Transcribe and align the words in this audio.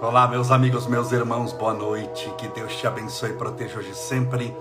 Olá, 0.00 0.28
meus 0.28 0.52
amigos, 0.52 0.86
meus 0.86 1.10
irmãos, 1.10 1.52
boa 1.52 1.74
noite. 1.74 2.32
Que 2.38 2.46
Deus 2.46 2.76
te 2.76 2.86
abençoe 2.86 3.30
e 3.30 3.32
proteja 3.32 3.80
hoje 3.80 3.96
sempre, 3.96 4.56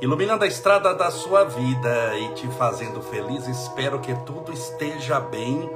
iluminando 0.00 0.44
a 0.44 0.46
estrada 0.46 0.94
da 0.94 1.10
sua 1.10 1.42
vida 1.42 2.16
e 2.16 2.28
te 2.34 2.46
fazendo 2.50 3.02
feliz. 3.02 3.48
Espero 3.48 3.98
que 3.98 4.14
tudo 4.24 4.52
esteja 4.52 5.18
bem 5.18 5.68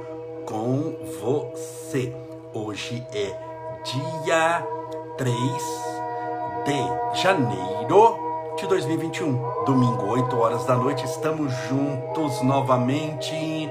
com 0.45 0.95
você. 1.21 2.15
Hoje 2.53 3.05
é 3.13 3.37
dia 4.23 4.65
3 5.17 5.37
de 6.65 7.21
janeiro 7.21 8.17
de 8.57 8.65
2021, 8.65 9.65
domingo, 9.65 10.05
8 10.05 10.37
horas 10.37 10.65
da 10.65 10.77
noite. 10.77 11.03
Estamos 11.03 11.51
juntos 11.67 12.41
novamente. 12.43 13.69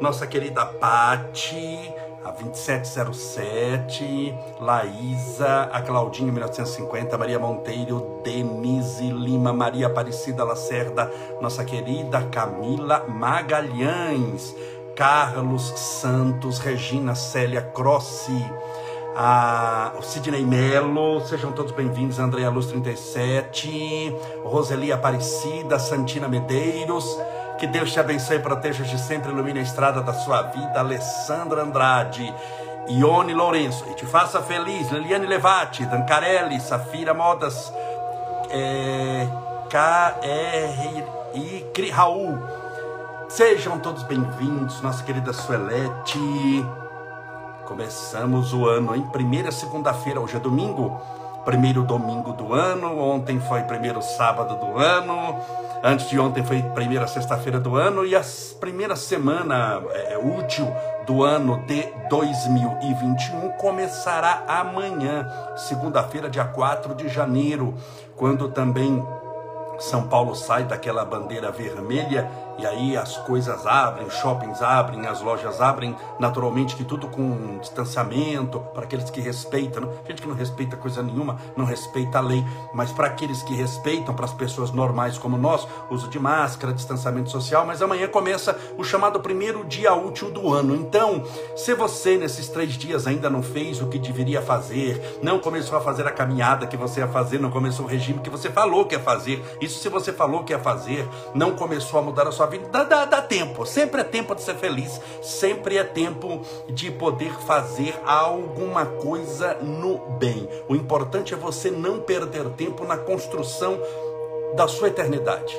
Nossa 0.00 0.28
querida 0.28 0.64
Pati 0.64 1.92
a 2.26 2.32
2707, 2.32 4.34
Laísa, 4.60 5.70
a 5.72 5.80
Claudinha 5.80 6.32
1950, 6.32 7.16
Maria 7.16 7.38
Monteiro, 7.38 8.20
Denise 8.24 9.12
Lima, 9.12 9.52
Maria 9.52 9.86
Aparecida 9.86 10.42
Lacerda, 10.42 11.08
nossa 11.40 11.64
querida 11.64 12.24
Camila 12.24 13.06
Magalhães, 13.06 14.56
Carlos 14.96 15.72
Santos, 15.76 16.58
Regina 16.58 17.14
Célia 17.14 17.62
Crossi, 17.62 18.44
a 19.14 19.92
Sidney 20.02 20.44
Melo, 20.44 21.20
sejam 21.20 21.52
todos 21.52 21.70
bem-vindos, 21.70 22.18
Andréa 22.18 22.50
Luz 22.50 22.66
37, 22.66 24.12
Roseli 24.42 24.90
Aparecida, 24.90 25.78
Santina 25.78 26.26
Medeiros, 26.26 27.06
que 27.58 27.66
Deus 27.66 27.92
te 27.92 27.98
abençoe 27.98 28.38
proteja 28.38 28.84
de 28.84 28.98
sempre, 28.98 29.30
ilumine 29.30 29.60
a 29.60 29.62
estrada 29.62 30.02
da 30.02 30.12
sua 30.12 30.42
vida. 30.42 30.78
Alessandra 30.78 31.62
Andrade, 31.62 32.32
Ione 32.88 33.32
Lourenço, 33.32 33.84
e 33.90 33.94
te 33.94 34.04
faça 34.06 34.42
feliz. 34.42 34.90
Liliane 34.90 35.26
Levati, 35.26 35.84
Dancarelli, 35.86 36.60
Safira 36.60 37.14
Modas, 37.14 37.72
é, 38.50 39.26
KR 39.70 41.04
e 41.34 41.90
Raul. 41.90 42.38
Sejam 43.28 43.78
todos 43.80 44.02
bem-vindos, 44.02 44.80
nossa 44.82 45.02
querida 45.02 45.32
Suelete. 45.32 46.64
Começamos 47.64 48.52
o 48.52 48.66
ano 48.66 48.94
em 48.94 49.02
primeira 49.08 49.50
segunda-feira, 49.50 50.20
hoje 50.20 50.36
é 50.36 50.38
domingo, 50.38 51.00
primeiro 51.46 51.84
domingo 51.84 52.32
do 52.32 52.52
ano. 52.52 52.98
Ontem 52.98 53.40
foi 53.40 53.62
primeiro 53.62 54.02
sábado 54.02 54.56
do 54.56 54.76
ano. 54.76 55.40
Antes 55.82 56.10
de 56.10 56.18
ontem 56.18 56.44
foi 56.44 56.60
primeira 56.60 57.06
sexta-feira 57.06 57.60
do 57.60 57.76
ano 57.76 58.04
e 58.04 58.16
a 58.16 58.22
primeira 58.58 58.96
semana 58.96 59.80
é, 59.90 60.14
é, 60.14 60.18
útil 60.18 60.66
do 61.06 61.22
ano 61.22 61.64
de 61.64 61.84
2021 62.10 63.50
começará 63.52 64.42
amanhã, 64.48 65.28
segunda-feira, 65.56 66.28
dia 66.28 66.44
4 66.44 66.94
de 66.96 67.08
janeiro, 67.08 67.74
quando 68.16 68.48
também 68.48 69.06
São 69.78 70.08
Paulo 70.08 70.34
sai 70.34 70.64
daquela 70.64 71.04
bandeira 71.04 71.52
vermelha 71.52 72.28
e 72.58 72.66
aí 72.66 72.96
as 72.96 73.16
coisas 73.18 73.66
abrem, 73.66 74.06
os 74.06 74.14
shoppings 74.14 74.62
abrem, 74.62 75.06
as 75.06 75.20
lojas 75.20 75.60
abrem, 75.60 75.94
naturalmente 76.18 76.74
que 76.74 76.84
tudo 76.84 77.08
com 77.08 77.58
distanciamento, 77.58 78.60
para 78.72 78.84
aqueles 78.84 79.10
que 79.10 79.20
respeitam, 79.20 79.82
não? 79.82 79.92
gente 80.06 80.22
que 80.22 80.28
não 80.28 80.34
respeita 80.34 80.76
coisa 80.76 81.02
nenhuma, 81.02 81.36
não 81.56 81.64
respeita 81.64 82.18
a 82.18 82.20
lei, 82.20 82.44
mas 82.72 82.92
para 82.92 83.08
aqueles 83.08 83.42
que 83.42 83.54
respeitam, 83.54 84.14
para 84.14 84.24
as 84.24 84.32
pessoas 84.32 84.70
normais 84.70 85.18
como 85.18 85.36
nós, 85.36 85.66
uso 85.90 86.08
de 86.08 86.18
máscara, 86.18 86.72
distanciamento 86.72 87.30
social, 87.30 87.66
mas 87.66 87.82
amanhã 87.82 88.08
começa 88.08 88.58
o 88.78 88.84
chamado 88.84 89.20
primeiro 89.20 89.64
dia 89.64 89.94
útil 89.94 90.30
do 90.30 90.52
ano. 90.52 90.74
Então, 90.74 91.22
se 91.54 91.74
você 91.74 92.16
nesses 92.16 92.48
três 92.48 92.72
dias 92.74 93.06
ainda 93.06 93.28
não 93.28 93.42
fez 93.42 93.80
o 93.82 93.88
que 93.88 93.98
deveria 93.98 94.40
fazer, 94.40 95.18
não 95.22 95.38
começou 95.38 95.76
a 95.76 95.80
fazer 95.80 96.06
a 96.06 96.12
caminhada 96.12 96.66
que 96.66 96.76
você 96.76 97.00
ia 97.00 97.08
fazer, 97.08 97.38
não 97.38 97.50
começou 97.50 97.84
o 97.84 97.88
regime 97.88 98.20
que 98.20 98.30
você 98.30 98.50
falou 98.50 98.86
que 98.86 98.94
ia 98.94 99.00
fazer, 99.00 99.44
isso 99.60 99.78
se 99.78 99.88
você 99.88 100.12
falou 100.12 100.44
que 100.44 100.52
ia 100.52 100.58
fazer, 100.58 101.06
não 101.34 101.54
começou 101.54 102.00
a 102.00 102.02
mudar 102.02 102.26
a 102.26 102.32
sua 102.32 102.45
vida, 102.46 102.68
dá, 102.68 102.84
dá, 102.84 103.04
dá 103.04 103.22
tempo. 103.22 103.66
Sempre 103.66 104.00
é 104.00 104.04
tempo 104.04 104.34
de 104.34 104.42
ser 104.42 104.54
feliz. 104.54 105.00
Sempre 105.22 105.76
é 105.76 105.84
tempo 105.84 106.42
de 106.68 106.90
poder 106.90 107.32
fazer 107.40 107.94
alguma 108.04 108.86
coisa 108.86 109.54
no 109.62 109.98
bem. 110.18 110.48
O 110.68 110.74
importante 110.74 111.34
é 111.34 111.36
você 111.36 111.70
não 111.70 112.00
perder 112.00 112.48
tempo 112.50 112.84
na 112.84 112.96
construção 112.96 113.78
da 114.54 114.66
sua 114.66 114.88
eternidade. 114.88 115.54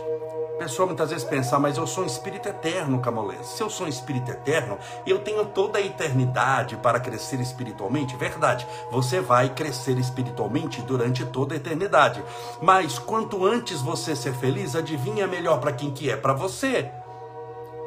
Pessoa 0.58 0.88
muitas 0.88 1.12
vezes 1.12 1.24
pensa, 1.24 1.60
mas 1.60 1.78
eu 1.78 1.86
sou 1.86 2.04
um 2.04 2.08
espírito 2.08 2.50
eterno, 2.50 3.00
Camolés. 3.00 3.46
Se 3.46 3.62
eu 3.62 3.70
sou 3.70 3.86
um 3.86 3.90
espírito 3.90 4.32
eterno, 4.32 4.80
eu 5.06 5.20
tenho 5.20 5.46
toda 5.46 5.78
a 5.78 5.82
eternidade 5.82 6.76
para 6.78 7.00
crescer 7.00 7.40
espiritualmente. 7.40 8.16
Verdade, 8.16 8.66
você 8.90 9.22
vai 9.22 9.50
crescer 9.50 10.00
espiritualmente 10.00 10.82
durante 10.82 11.24
toda 11.26 11.54
a 11.54 11.58
eternidade. 11.58 12.24
Mas 12.60 12.98
quanto 12.98 13.46
antes 13.46 13.82
você 13.82 14.16
ser 14.16 14.34
feliz, 14.34 14.76
adivinha 14.76 15.28
melhor 15.28 15.60
para 15.60 15.72
quem 15.72 15.92
que 15.92 16.10
é? 16.10 16.18
Para 16.18 16.34
você. 16.34 16.90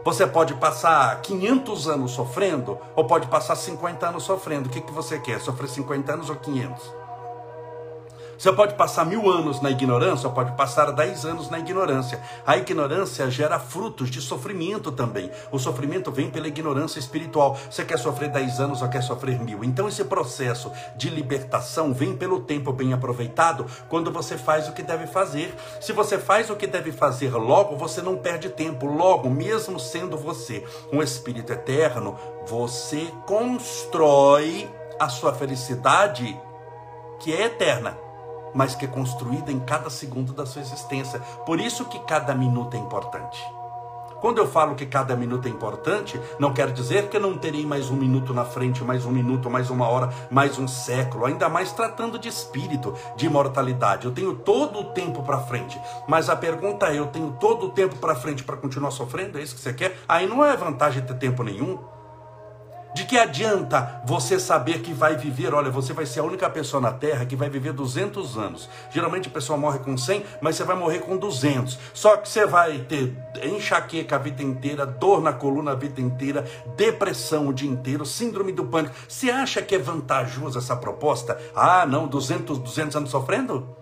Você 0.04 0.24
pode 0.24 0.54
passar 0.54 1.20
500 1.22 1.88
anos 1.88 2.12
sofrendo 2.12 2.78
ou 2.94 3.04
pode 3.04 3.26
passar 3.26 3.56
50 3.56 4.06
anos 4.06 4.22
sofrendo. 4.22 4.68
O 4.68 4.72
que, 4.72 4.80
que 4.80 4.92
você 4.92 5.18
quer? 5.18 5.40
Sofrer 5.40 5.68
50 5.68 6.12
anos 6.12 6.30
ou 6.30 6.36
500? 6.36 6.99
Você 8.40 8.50
pode 8.54 8.72
passar 8.72 9.04
mil 9.04 9.30
anos 9.30 9.60
na 9.60 9.70
ignorância, 9.70 10.26
pode 10.30 10.52
passar 10.52 10.92
dez 10.92 11.26
anos 11.26 11.50
na 11.50 11.58
ignorância. 11.58 12.18
A 12.46 12.56
ignorância 12.56 13.30
gera 13.30 13.58
frutos 13.58 14.08
de 14.08 14.18
sofrimento 14.18 14.90
também. 14.90 15.30
O 15.52 15.58
sofrimento 15.58 16.10
vem 16.10 16.30
pela 16.30 16.48
ignorância 16.48 16.98
espiritual. 16.98 17.54
Você 17.70 17.84
quer 17.84 17.98
sofrer 17.98 18.30
dez 18.30 18.58
anos 18.58 18.80
ou 18.80 18.88
quer 18.88 19.02
sofrer 19.02 19.38
mil? 19.38 19.62
Então 19.62 19.86
esse 19.86 20.04
processo 20.04 20.72
de 20.96 21.10
libertação 21.10 21.92
vem 21.92 22.16
pelo 22.16 22.40
tempo 22.40 22.72
bem 22.72 22.94
aproveitado, 22.94 23.66
quando 23.90 24.10
você 24.10 24.38
faz 24.38 24.66
o 24.70 24.72
que 24.72 24.82
deve 24.82 25.06
fazer. 25.06 25.54
Se 25.78 25.92
você 25.92 26.18
faz 26.18 26.48
o 26.48 26.56
que 26.56 26.66
deve 26.66 26.92
fazer 26.92 27.34
logo, 27.34 27.76
você 27.76 28.00
não 28.00 28.16
perde 28.16 28.48
tempo. 28.48 28.86
Logo, 28.86 29.28
mesmo 29.28 29.78
sendo 29.78 30.16
você 30.16 30.64
um 30.90 31.02
espírito 31.02 31.52
eterno, 31.52 32.16
você 32.46 33.12
constrói 33.26 34.66
a 34.98 35.10
sua 35.10 35.34
felicidade 35.34 36.40
que 37.18 37.34
é 37.34 37.42
eterna 37.44 38.08
mas 38.54 38.74
que 38.74 38.84
é 38.84 38.88
construída 38.88 39.50
em 39.50 39.60
cada 39.60 39.90
segundo 39.90 40.32
da 40.32 40.46
sua 40.46 40.62
existência. 40.62 41.20
Por 41.46 41.60
isso 41.60 41.84
que 41.84 41.98
cada 42.00 42.34
minuto 42.34 42.76
é 42.76 42.78
importante. 42.78 43.40
Quando 44.20 44.36
eu 44.36 44.46
falo 44.46 44.74
que 44.74 44.84
cada 44.84 45.16
minuto 45.16 45.48
é 45.48 45.50
importante, 45.50 46.20
não 46.38 46.52
quero 46.52 46.72
dizer 46.72 47.08
que 47.08 47.16
eu 47.16 47.20
não 47.20 47.38
terei 47.38 47.64
mais 47.64 47.90
um 47.90 47.96
minuto 47.96 48.34
na 48.34 48.44
frente, 48.44 48.84
mais 48.84 49.06
um 49.06 49.10
minuto, 49.10 49.48
mais 49.48 49.70
uma 49.70 49.88
hora, 49.88 50.10
mais 50.30 50.58
um 50.58 50.68
século, 50.68 51.24
ainda 51.24 51.48
mais 51.48 51.72
tratando 51.72 52.18
de 52.18 52.28
espírito, 52.28 52.94
de 53.16 53.26
imortalidade. 53.26 54.04
Eu 54.04 54.12
tenho 54.12 54.34
todo 54.34 54.80
o 54.80 54.84
tempo 54.92 55.22
para 55.22 55.38
frente. 55.38 55.80
Mas 56.06 56.28
a 56.28 56.36
pergunta 56.36 56.88
é: 56.88 56.98
eu 56.98 57.06
tenho 57.06 57.34
todo 57.40 57.66
o 57.66 57.70
tempo 57.70 57.96
para 57.96 58.14
frente 58.14 58.44
para 58.44 58.58
continuar 58.58 58.90
sofrendo? 58.90 59.38
É 59.38 59.42
isso 59.42 59.54
que 59.54 59.60
você 59.62 59.72
quer? 59.72 59.96
Aí 60.06 60.26
não 60.26 60.44
é 60.44 60.54
vantagem 60.54 61.02
ter 61.02 61.14
tempo 61.14 61.42
nenhum. 61.42 61.78
De 62.92 63.04
que 63.04 63.16
adianta 63.16 64.02
você 64.04 64.38
saber 64.40 64.80
que 64.80 64.92
vai 64.92 65.16
viver? 65.16 65.54
Olha, 65.54 65.70
você 65.70 65.92
vai 65.92 66.04
ser 66.04 66.20
a 66.20 66.24
única 66.24 66.50
pessoa 66.50 66.80
na 66.80 66.92
Terra 66.92 67.24
que 67.24 67.36
vai 67.36 67.48
viver 67.48 67.72
200 67.72 68.36
anos. 68.36 68.68
Geralmente 68.90 69.28
a 69.28 69.30
pessoa 69.30 69.56
morre 69.56 69.78
com 69.78 69.96
100, 69.96 70.24
mas 70.40 70.56
você 70.56 70.64
vai 70.64 70.76
morrer 70.76 70.98
com 71.00 71.16
200. 71.16 71.78
Só 71.94 72.16
que 72.16 72.28
você 72.28 72.44
vai 72.46 72.78
ter 72.80 73.16
enxaqueca 73.44 74.16
a 74.16 74.18
vida 74.18 74.42
inteira, 74.42 74.84
dor 74.84 75.22
na 75.22 75.32
coluna 75.32 75.72
a 75.72 75.76
vida 75.76 76.00
inteira, 76.00 76.44
depressão 76.76 77.48
o 77.48 77.52
dia 77.52 77.70
inteiro, 77.70 78.04
síndrome 78.04 78.50
do 78.50 78.64
pânico. 78.64 78.94
Você 79.06 79.30
acha 79.30 79.62
que 79.62 79.76
é 79.76 79.78
vantajoso 79.78 80.58
essa 80.58 80.74
proposta? 80.74 81.38
Ah, 81.54 81.86
não, 81.86 82.08
200, 82.08 82.58
200 82.58 82.96
anos 82.96 83.10
sofrendo? 83.10 83.76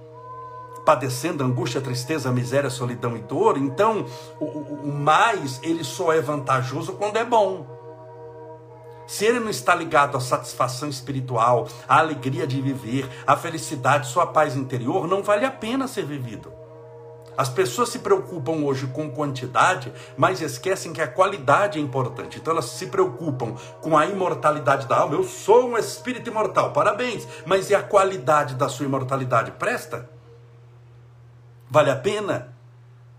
padecendo 0.85 1.45
angústia, 1.45 1.83
tristeza, 1.83 2.33
miséria, 2.33 2.71
solidão 2.71 3.15
e 3.15 3.21
dor. 3.21 3.59
Então, 3.59 4.07
o, 4.41 4.47
o 4.47 4.91
mais 4.91 5.61
ele 5.63 5.85
só 5.85 6.15
é 6.15 6.21
vantajoso 6.23 6.95
quando 6.95 7.19
é 7.19 7.25
bom. 7.27 7.78
Se 9.09 9.25
ele 9.25 9.41
não 9.41 9.49
está 9.49 9.75
ligado 9.75 10.19
à 10.19 10.21
satisfação 10.21 10.87
espiritual, 10.87 11.67
à 11.89 11.99
alegria 11.99 12.47
de 12.47 12.61
viver, 12.61 13.09
à 13.27 13.39
felicidade, 13.39 14.07
sua 14.07 14.27
paz 14.27 14.55
interior, 14.55 15.09
não 15.09 15.23
vale 15.23 15.47
a 15.47 15.51
pena 15.51 15.89
ser 15.89 16.05
vivido. 16.05 16.53
As 17.35 17.49
pessoas 17.49 17.89
se 17.89 18.01
preocupam 18.01 18.65
hoje 18.65 18.87
com 18.89 19.11
quantidade, 19.11 19.91
mas 20.15 20.43
esquecem 20.43 20.93
que 20.93 21.01
a 21.01 21.09
qualidade 21.09 21.79
é 21.79 21.81
importante. 21.81 22.37
Então 22.37 22.53
elas 22.53 22.67
se 22.67 22.89
preocupam 22.89 23.55
com 23.81 23.97
a 23.97 24.05
imortalidade 24.05 24.87
da 24.87 24.99
alma. 24.99 25.15
Eu 25.15 25.25
sou 25.25 25.71
um 25.71 25.79
espírito 25.79 26.29
imortal, 26.29 26.75
parabéns. 26.75 27.27
Mas 27.47 27.71
e 27.71 27.75
a 27.75 27.83
qualidade 27.83 28.57
da 28.57 28.69
sua 28.69 28.85
imortalidade? 28.85 29.53
Presta? 29.53 30.11
Vale 31.71 31.91
a 31.91 31.97
pena? 31.97 32.58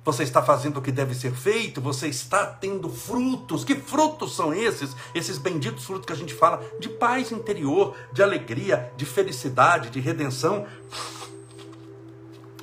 Você 0.06 0.24
está 0.24 0.42
fazendo 0.42 0.78
o 0.78 0.82
que 0.82 0.92
deve 0.92 1.14
ser 1.14 1.32
feito, 1.34 1.82
você 1.82 2.08
está 2.08 2.46
tendo 2.46 2.90
frutos. 2.90 3.64
Que 3.64 3.76
frutos 3.76 4.36
são 4.36 4.54
esses? 4.54 4.96
Esses 5.14 5.38
benditos 5.38 5.84
frutos 5.86 6.06
que 6.06 6.14
a 6.14 6.16
gente 6.16 6.34
fala 6.34 6.64
de 6.80 6.90
paz 6.90 7.32
interior, 7.32 7.96
de 8.14 8.24
alegria, 8.24 8.92
de 8.96 9.06
felicidade, 9.06 9.90
de 9.90 10.00
redenção. 10.00 10.66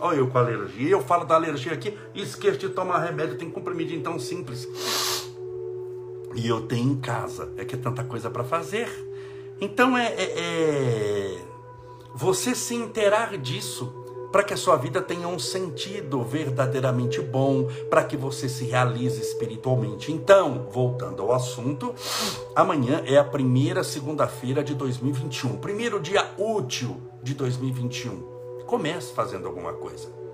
Olha 0.00 0.17
eu 0.17 0.29
com 0.29 0.38
alergia. 0.38 0.91
Eu 0.91 1.03
falo 1.03 1.25
da 1.25 1.35
alergia 1.35 1.73
aqui 1.73 1.97
esqueço 2.15 2.59
de 2.59 2.71
tomar 2.71 3.05
remédio. 3.05 3.37
Tem 3.37 3.50
comprimidinho 3.50 4.03
tão 4.03 4.19
simples. 4.19 4.67
E 6.35 6.47
eu 6.49 6.67
tenho 6.67 6.93
em 6.93 7.00
casa. 7.00 7.53
É 7.56 7.65
que 7.65 7.75
é 7.75 7.79
tanta 7.79 8.03
coisa 8.03 8.31
para 8.31 8.44
fazer. 8.44 8.88
Então 9.61 9.97
é, 9.97 10.06
é, 10.06 10.23
é 10.38 11.38
você 12.15 12.55
se 12.55 12.75
inteirar 12.75 13.37
disso 13.37 14.06
para 14.37 14.44
que 14.44 14.53
a 14.53 14.56
sua 14.59 14.77
vida 14.77 15.00
tenha 15.00 15.27
um 15.27 15.38
sentido 15.38 16.23
verdadeiramente 16.23 17.23
bom, 17.23 17.71
para 17.88 18.05
que 18.05 18.19
você 18.19 18.50
se 18.50 18.67
realize 18.67 19.19
espiritualmente. 19.19 20.12
Então, 20.12 20.69
voltando 20.71 21.23
ao 21.23 21.33
assunto, 21.33 21.94
amanhã 22.55 23.03
é 23.06 23.17
a 23.17 23.25
primeira 23.25 23.83
segunda-feira 23.83 24.62
de 24.62 24.75
2021, 24.75 25.56
primeiro 25.56 25.99
dia 25.99 26.35
útil 26.37 27.00
de 27.23 27.33
2021. 27.33 28.65
Comece 28.67 29.11
fazendo 29.15 29.49
alguma 29.49 29.73
coisa. 29.73 30.25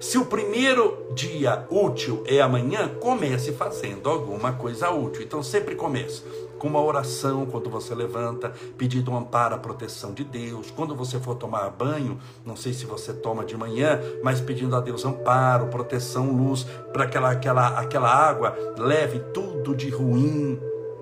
Se 0.00 0.16
o 0.16 0.24
primeiro 0.24 1.12
dia 1.14 1.66
útil 1.70 2.24
é 2.26 2.40
amanhã, 2.40 2.88
comece 2.98 3.52
fazendo 3.52 4.08
alguma 4.08 4.50
coisa 4.50 4.88
útil. 4.88 5.22
Então 5.22 5.42
sempre 5.42 5.74
comece 5.74 6.22
com 6.58 6.68
uma 6.68 6.80
oração 6.80 7.44
quando 7.44 7.68
você 7.68 7.94
levanta, 7.94 8.50
pedindo 8.78 9.10
um 9.10 9.18
amparo, 9.18 9.54
a 9.54 9.58
proteção 9.58 10.14
de 10.14 10.24
Deus. 10.24 10.70
Quando 10.70 10.96
você 10.96 11.20
for 11.20 11.34
tomar 11.34 11.68
banho, 11.68 12.18
não 12.46 12.56
sei 12.56 12.72
se 12.72 12.86
você 12.86 13.12
toma 13.12 13.44
de 13.44 13.54
manhã, 13.58 14.00
mas 14.22 14.40
pedindo 14.40 14.74
a 14.74 14.80
Deus 14.80 15.04
amparo, 15.04 15.66
proteção, 15.66 16.32
luz, 16.32 16.66
para 16.94 17.04
aquela, 17.04 17.30
aquela, 17.30 17.68
aquela 17.78 18.08
água 18.08 18.56
leve 18.78 19.20
tudo 19.34 19.76
de 19.76 19.90
ruim. 19.90 20.58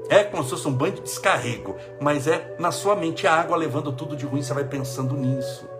É 0.09 0.25
como 0.25 0.43
se 0.43 0.50
fosse 0.50 0.67
um 0.67 0.75
banho 0.75 0.95
de 0.95 1.03
descarrego, 1.03 1.77
mas 2.00 2.27
é 2.27 2.56
na 2.59 2.73
sua 2.73 2.97
mente 2.97 3.29
a 3.29 3.35
água 3.35 3.56
levando 3.56 3.93
tudo 3.93 4.17
de 4.17 4.27
ruim, 4.27 4.43
você 4.43 4.53
vai 4.53 4.65
pensando 4.65 5.15
nisso. 5.15 5.78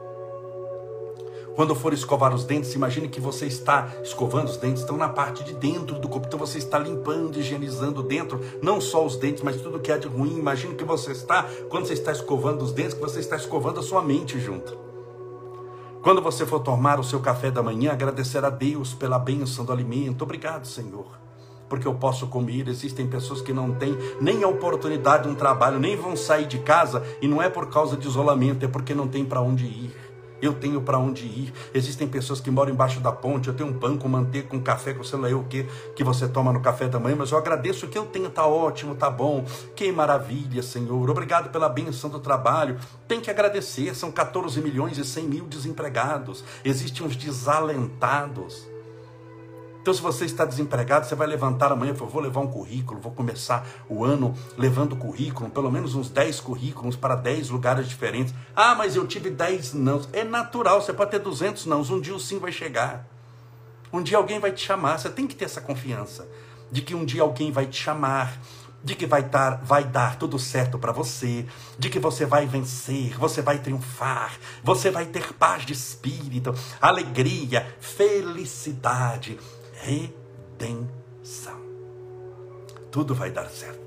Quando 1.59 1.75
for 1.75 1.93
escovar 1.93 2.33
os 2.33 2.45
dentes, 2.45 2.73
imagine 2.77 3.09
que 3.09 3.21
você 3.21 3.45
está 3.45 3.89
escovando 4.01 4.47
os 4.47 4.57
dentes, 4.57 4.83
estão 4.83 4.97
na 4.97 5.09
parte 5.09 5.43
de 5.43 5.55
dentro 5.55 5.99
do 5.99 6.09
corpo, 6.09 6.29
então 6.29 6.39
você 6.39 6.57
está 6.57 6.79
limpando, 6.79 7.37
higienizando 7.37 8.01
dentro, 8.01 8.41
não 8.63 8.81
só 8.81 9.05
os 9.05 9.17
dentes, 9.17 9.43
mas 9.43 9.61
tudo 9.61 9.81
que 9.81 9.91
é 9.91 9.99
de 9.99 10.07
ruim. 10.07 10.39
Imagine 10.39 10.77
que 10.77 10.85
você 10.85 11.11
está, 11.11 11.45
quando 11.69 11.87
você 11.87 11.95
está 11.95 12.13
escovando 12.13 12.63
os 12.63 12.71
dentes, 12.71 12.95
que 12.95 13.01
você 13.01 13.19
está 13.19 13.35
escovando 13.35 13.81
a 13.81 13.83
sua 13.83 14.01
mente 14.03 14.39
junto. 14.39 14.79
Quando 16.01 16.23
você 16.23 16.47
for 16.47 16.61
tomar 16.61 17.01
o 17.01 17.03
seu 17.03 17.19
café 17.19 17.51
da 17.51 17.61
manhã, 17.61 17.91
agradecer 17.91 18.45
a 18.45 18.51
Deus 18.51 18.95
pela 18.95 19.19
bênção 19.19 19.65
do 19.65 19.73
alimento. 19.73 20.23
Obrigado, 20.23 20.65
Senhor 20.65 21.27
porque 21.69 21.87
eu 21.87 21.95
posso 21.95 22.27
comer. 22.29 22.67
Existem 22.67 23.07
pessoas 23.07 23.43
que 23.43 23.53
não 23.53 23.75
têm 23.75 23.95
nem 24.23 24.43
a 24.43 24.49
oportunidade 24.49 25.25
de 25.25 25.29
um 25.29 25.35
trabalho, 25.35 25.79
nem 25.79 25.97
vão 25.97 26.17
sair 26.17 26.47
de 26.47 26.61
casa, 26.61 27.05
e 27.21 27.29
não 27.29 27.43
é 27.43 27.51
por 27.51 27.69
causa 27.69 27.95
de 27.95 28.09
isolamento, 28.09 28.65
é 28.65 28.69
porque 28.69 28.95
não 28.95 29.07
tem 29.07 29.23
para 29.23 29.43
onde 29.43 29.67
ir 29.67 30.08
eu 30.41 30.55
tenho 30.55 30.81
para 30.81 30.99
onde 30.99 31.25
ir. 31.25 31.53
Existem 31.75 32.07
pessoas 32.07 32.41
que 32.41 32.51
moram 32.51 32.73
embaixo 32.73 33.01
da 33.01 33.13
ponte, 33.13 33.49
eu 33.49 33.55
tenho 33.55 33.71
um 33.71 33.79
pão 33.79 33.97
com 33.97 34.09
manteiga, 34.09 34.49
com 34.49 34.61
café, 34.61 34.95
com 34.95 35.05
sei 35.05 35.19
lá 35.19 35.31
eu 35.31 35.41
o 35.41 35.45
que, 35.45 35.67
que 35.95 36.05
você 36.05 36.29
toma 36.29 36.53
no 36.53 36.61
café 36.61 36.89
da 36.89 36.99
manhã, 36.99 37.17
mas 37.17 37.31
eu 37.31 37.39
agradeço 37.39 37.87
o 37.87 37.89
que 37.89 37.99
eu 37.99 38.07
tenho, 38.07 38.31
tá 38.31 38.47
ótimo, 38.47 38.95
tá 38.95 39.11
bom. 39.11 39.45
Que 39.75 39.91
maravilha, 39.91 40.63
Senhor. 40.63 41.11
Obrigado 41.11 41.51
pela 41.51 41.69
bênção 41.69 42.11
do 42.11 42.19
trabalho. 42.19 42.79
Tem 43.07 43.21
que 43.21 43.31
agradecer, 43.31 43.95
são 43.95 44.11
14 44.11 44.61
milhões 44.61 44.99
e 44.99 45.05
100 45.05 45.25
mil 45.25 45.45
desempregados. 45.47 46.45
Existem 46.65 47.07
uns 47.07 47.17
desalentados. 47.17 48.78
Então, 49.89 49.97
se 49.97 50.03
você 50.03 50.27
está 50.27 50.45
desempregado, 50.45 51.07
você 51.07 51.15
vai 51.15 51.27
levantar 51.27 51.73
amanhã 51.73 51.95
e 51.95 51.97
falar: 51.97 52.11
vou 52.11 52.21
levar 52.21 52.41
um 52.41 52.47
currículo, 52.47 53.01
vou 53.01 53.11
começar 53.11 53.67
o 53.89 54.05
ano 54.05 54.35
levando 54.59 54.95
currículo, 54.95 55.49
pelo 55.49 55.73
menos 55.73 55.95
uns 55.95 56.11
10 56.11 56.41
currículos 56.41 56.95
para 56.95 57.15
10 57.15 57.49
lugares 57.49 57.89
diferentes. 57.89 58.35
Ah, 58.55 58.75
mas 58.75 58.97
eu 58.97 59.07
tive 59.07 59.31
10 59.31 59.73
não. 59.73 60.03
É 60.13 60.25
natural, 60.25 60.83
você 60.83 60.93
pode 60.93 61.13
ter 61.13 61.21
200 61.21 61.65
não. 61.65 61.81
Um 61.81 62.03
dia 62.03 62.15
o 62.15 62.21
sim 62.21 62.39
vai 62.39 62.53
chegar. 62.53 63.07
Um 63.91 64.03
dia 64.03 64.19
alguém 64.19 64.39
vai 64.39 64.53
te 64.53 64.63
chamar. 64.63 64.99
Você 64.99 65.09
tem 65.09 65.27
que 65.27 65.35
ter 65.35 65.47
essa 65.47 65.63
confiança 65.63 66.29
de 66.71 66.83
que 66.83 66.95
um 66.95 67.07
dia 67.07 67.23
alguém 67.23 67.51
vai 67.51 67.65
te 67.65 67.83
chamar, 67.83 68.39
de 68.85 68.95
que 68.95 69.07
vai 69.07 69.23
dar, 69.23 69.57
vai 69.65 69.85
dar 69.85 70.17
tudo 70.17 70.39
certo 70.39 70.79
para 70.79 70.93
você, 70.93 71.47
de 71.79 71.89
que 71.89 71.99
você 71.99 72.27
vai 72.27 72.45
vencer, 72.45 73.19
você 73.19 73.41
vai 73.41 73.59
triunfar, 73.59 74.39
você 74.63 74.91
vai 74.91 75.07
ter 75.07 75.33
paz 75.33 75.65
de 75.65 75.73
espírito, 75.73 76.55
alegria, 76.79 77.75
felicidade 77.81 79.39
redenção. 79.81 81.59
Tudo 82.91 83.15
vai 83.15 83.31
dar 83.31 83.49
certo. 83.49 83.87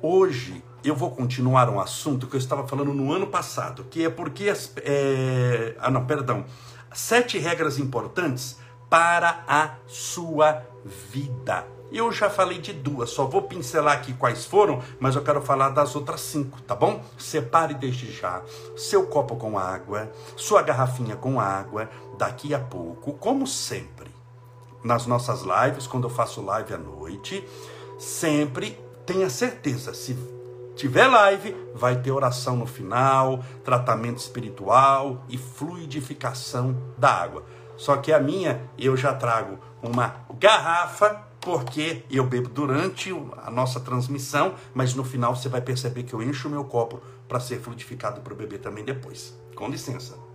Hoje 0.00 0.62
eu 0.84 0.94
vou 0.94 1.10
continuar 1.10 1.68
um 1.68 1.80
assunto 1.80 2.26
que 2.26 2.36
eu 2.36 2.38
estava 2.38 2.66
falando 2.66 2.94
no 2.94 3.12
ano 3.12 3.26
passado, 3.26 3.84
que 3.90 4.04
é 4.04 4.10
porque 4.10 4.48
as, 4.48 4.72
é, 4.78 5.74
ah 5.78 5.90
não, 5.90 6.06
perdão, 6.06 6.44
sete 6.92 7.38
regras 7.38 7.78
importantes 7.78 8.58
para 8.88 9.44
a 9.48 9.74
sua 9.86 10.62
vida. 10.84 11.66
Eu 11.90 12.10
já 12.10 12.28
falei 12.28 12.58
de 12.58 12.72
duas, 12.72 13.10
só 13.10 13.24
vou 13.26 13.42
pincelar 13.42 13.96
aqui 13.96 14.12
quais 14.12 14.44
foram, 14.44 14.82
mas 14.98 15.14
eu 15.14 15.22
quero 15.22 15.40
falar 15.40 15.70
das 15.70 15.94
outras 15.94 16.20
cinco, 16.20 16.60
tá 16.62 16.74
bom? 16.74 17.02
Separe 17.16 17.74
desde 17.74 18.10
já 18.10 18.42
seu 18.76 19.06
copo 19.06 19.36
com 19.36 19.58
água, 19.58 20.10
sua 20.36 20.62
garrafinha 20.62 21.16
com 21.16 21.40
água, 21.40 21.88
daqui 22.18 22.52
a 22.52 22.58
pouco, 22.58 23.12
como 23.14 23.46
sempre 23.46 23.95
nas 24.86 25.06
nossas 25.06 25.42
lives, 25.42 25.86
quando 25.86 26.04
eu 26.04 26.10
faço 26.10 26.40
live 26.40 26.72
à 26.72 26.78
noite, 26.78 27.46
sempre 27.98 28.78
tenha 29.04 29.28
certeza, 29.28 29.92
se 29.92 30.16
tiver 30.76 31.06
live, 31.06 31.56
vai 31.74 32.00
ter 32.00 32.12
oração 32.12 32.56
no 32.56 32.66
final, 32.66 33.42
tratamento 33.64 34.18
espiritual 34.18 35.24
e 35.28 35.36
fluidificação 35.36 36.76
da 36.96 37.10
água. 37.10 37.44
Só 37.76 37.96
que 37.96 38.12
a 38.12 38.20
minha, 38.20 38.60
eu 38.78 38.96
já 38.96 39.14
trago 39.14 39.58
uma 39.82 40.14
garrafa, 40.38 41.24
porque 41.40 42.02
eu 42.10 42.24
bebo 42.26 42.48
durante 42.48 43.10
a 43.44 43.50
nossa 43.50 43.78
transmissão, 43.80 44.54
mas 44.74 44.94
no 44.94 45.04
final 45.04 45.34
você 45.34 45.48
vai 45.48 45.60
perceber 45.60 46.02
que 46.02 46.12
eu 46.12 46.22
encho 46.22 46.48
o 46.48 46.50
meu 46.50 46.64
copo 46.64 47.00
para 47.28 47.38
ser 47.38 47.60
fluidificado 47.60 48.20
para 48.20 48.32
o 48.32 48.36
bebê 48.36 48.58
também 48.58 48.84
depois. 48.84 49.32
Com 49.54 49.68
licença. 49.68 50.25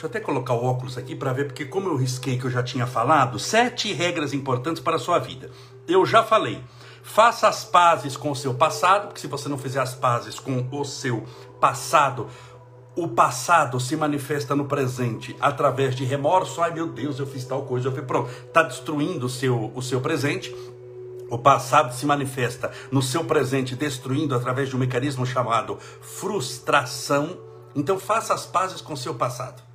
Deixa 0.00 0.06
eu 0.06 0.18
até 0.18 0.20
colocar 0.20 0.54
o 0.54 0.64
óculos 0.64 0.96
aqui 0.96 1.14
para 1.14 1.30
ver, 1.30 1.44
porque 1.44 1.66
como 1.66 1.90
eu 1.90 1.94
risquei 1.94 2.38
que 2.38 2.46
eu 2.46 2.50
já 2.50 2.62
tinha 2.62 2.86
falado, 2.86 3.38
sete 3.38 3.92
regras 3.92 4.32
importantes 4.32 4.82
para 4.82 4.96
a 4.96 4.98
sua 4.98 5.18
vida. 5.18 5.50
Eu 5.86 6.06
já 6.06 6.22
falei. 6.22 6.64
Faça 7.02 7.46
as 7.46 7.66
pazes 7.66 8.16
com 8.16 8.30
o 8.30 8.34
seu 8.34 8.54
passado, 8.54 9.08
porque 9.08 9.20
se 9.20 9.26
você 9.26 9.46
não 9.46 9.58
fizer 9.58 9.78
as 9.78 9.94
pazes 9.94 10.38
com 10.38 10.66
o 10.72 10.86
seu 10.86 11.26
passado, 11.60 12.28
o 12.96 13.08
passado 13.08 13.78
se 13.78 13.94
manifesta 13.94 14.56
no 14.56 14.64
presente 14.64 15.36
através 15.38 15.94
de 15.94 16.02
remorso. 16.02 16.62
Ai 16.62 16.72
meu 16.72 16.86
Deus, 16.86 17.18
eu 17.18 17.26
fiz 17.26 17.44
tal 17.44 17.66
coisa, 17.66 17.88
eu 17.88 17.92
fui 17.92 18.00
pronto. 18.00 18.30
Está 18.30 18.62
destruindo 18.62 19.26
o 19.26 19.28
seu, 19.28 19.70
o 19.74 19.82
seu 19.82 20.00
presente. 20.00 20.50
O 21.28 21.36
passado 21.36 21.94
se 21.94 22.06
manifesta 22.06 22.72
no 22.90 23.02
seu 23.02 23.22
presente, 23.22 23.76
destruindo 23.76 24.34
através 24.34 24.70
de 24.70 24.76
um 24.76 24.78
mecanismo 24.78 25.26
chamado 25.26 25.78
frustração. 26.00 27.36
Então 27.76 28.00
faça 28.00 28.32
as 28.32 28.46
pazes 28.46 28.80
com 28.80 28.94
o 28.94 28.96
seu 28.96 29.14
passado. 29.14 29.68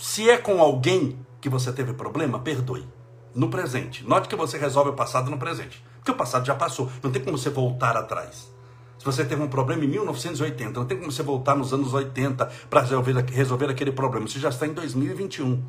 Se 0.00 0.30
é 0.30 0.38
com 0.38 0.62
alguém 0.62 1.18
que 1.42 1.48
você 1.50 1.70
teve 1.70 1.92
problema, 1.92 2.38
perdoe. 2.38 2.88
No 3.34 3.50
presente. 3.50 4.02
Note 4.02 4.30
que 4.30 4.34
você 4.34 4.56
resolve 4.56 4.88
o 4.88 4.94
passado 4.94 5.30
no 5.30 5.36
presente. 5.36 5.84
Porque 5.98 6.10
o 6.10 6.14
passado 6.14 6.46
já 6.46 6.54
passou. 6.54 6.90
Não 7.02 7.10
tem 7.10 7.22
como 7.22 7.36
você 7.36 7.50
voltar 7.50 7.98
atrás. 7.98 8.50
Se 8.98 9.04
você 9.04 9.26
teve 9.26 9.42
um 9.42 9.48
problema 9.48 9.84
em 9.84 9.88
1980, 9.88 10.80
não 10.80 10.86
tem 10.86 10.96
como 10.96 11.12
você 11.12 11.22
voltar 11.22 11.54
nos 11.54 11.74
anos 11.74 11.92
80 11.92 12.46
para 12.70 12.80
resolver, 12.80 13.12
resolver 13.30 13.70
aquele 13.70 13.92
problema. 13.92 14.26
Você 14.26 14.40
já 14.40 14.48
está 14.48 14.66
em 14.66 14.72
2021. 14.72 15.62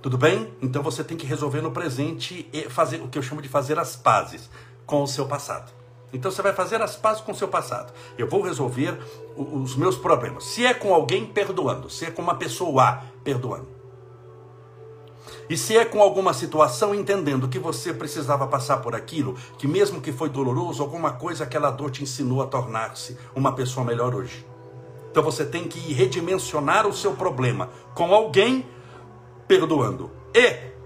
Tudo 0.00 0.16
bem? 0.16 0.54
Então 0.62 0.80
você 0.80 1.02
tem 1.02 1.16
que 1.16 1.26
resolver 1.26 1.60
no 1.60 1.72
presente 1.72 2.48
e 2.52 2.70
fazer 2.70 3.02
o 3.02 3.08
que 3.08 3.18
eu 3.18 3.22
chamo 3.22 3.42
de 3.42 3.48
fazer 3.48 3.76
as 3.76 3.96
pazes 3.96 4.48
com 4.86 5.02
o 5.02 5.06
seu 5.08 5.26
passado. 5.26 5.72
Então 6.12 6.30
você 6.30 6.40
vai 6.40 6.52
fazer 6.52 6.80
as 6.80 6.96
pazes 6.96 7.20
com 7.20 7.32
o 7.32 7.34
seu 7.34 7.48
passado. 7.48 7.92
Eu 8.16 8.28
vou 8.28 8.40
resolver 8.40 8.98
os 9.36 9.76
meus 9.76 9.96
problemas. 9.96 10.44
Se 10.44 10.64
é 10.64 10.72
com 10.72 10.94
alguém, 10.94 11.26
perdoando. 11.26 11.90
Se 11.90 12.06
é 12.06 12.10
com 12.10 12.22
uma 12.22 12.36
pessoa 12.36 12.82
A, 12.82 13.02
perdoando. 13.28 13.68
E 15.50 15.56
se 15.56 15.76
é 15.76 15.84
com 15.84 16.00
alguma 16.00 16.32
situação, 16.32 16.94
entendendo 16.94 17.46
que 17.46 17.58
você 17.58 17.92
precisava 17.92 18.46
passar 18.46 18.78
por 18.78 18.94
aquilo, 18.94 19.34
que 19.58 19.68
mesmo 19.68 20.00
que 20.00 20.12
foi 20.12 20.30
doloroso, 20.30 20.82
alguma 20.82 21.12
coisa 21.12 21.44
aquela 21.44 21.70
dor 21.70 21.90
te 21.90 22.02
ensinou 22.02 22.40
a 22.40 22.46
tornar-se 22.46 23.18
uma 23.34 23.52
pessoa 23.52 23.84
melhor 23.84 24.14
hoje. 24.14 24.46
Então 25.10 25.22
você 25.22 25.44
tem 25.44 25.68
que 25.68 25.92
redimensionar 25.92 26.86
o 26.86 26.92
seu 26.92 27.12
problema 27.12 27.68
com 27.94 28.14
alguém, 28.14 28.66
perdoando. 29.46 30.10
E 30.34 30.77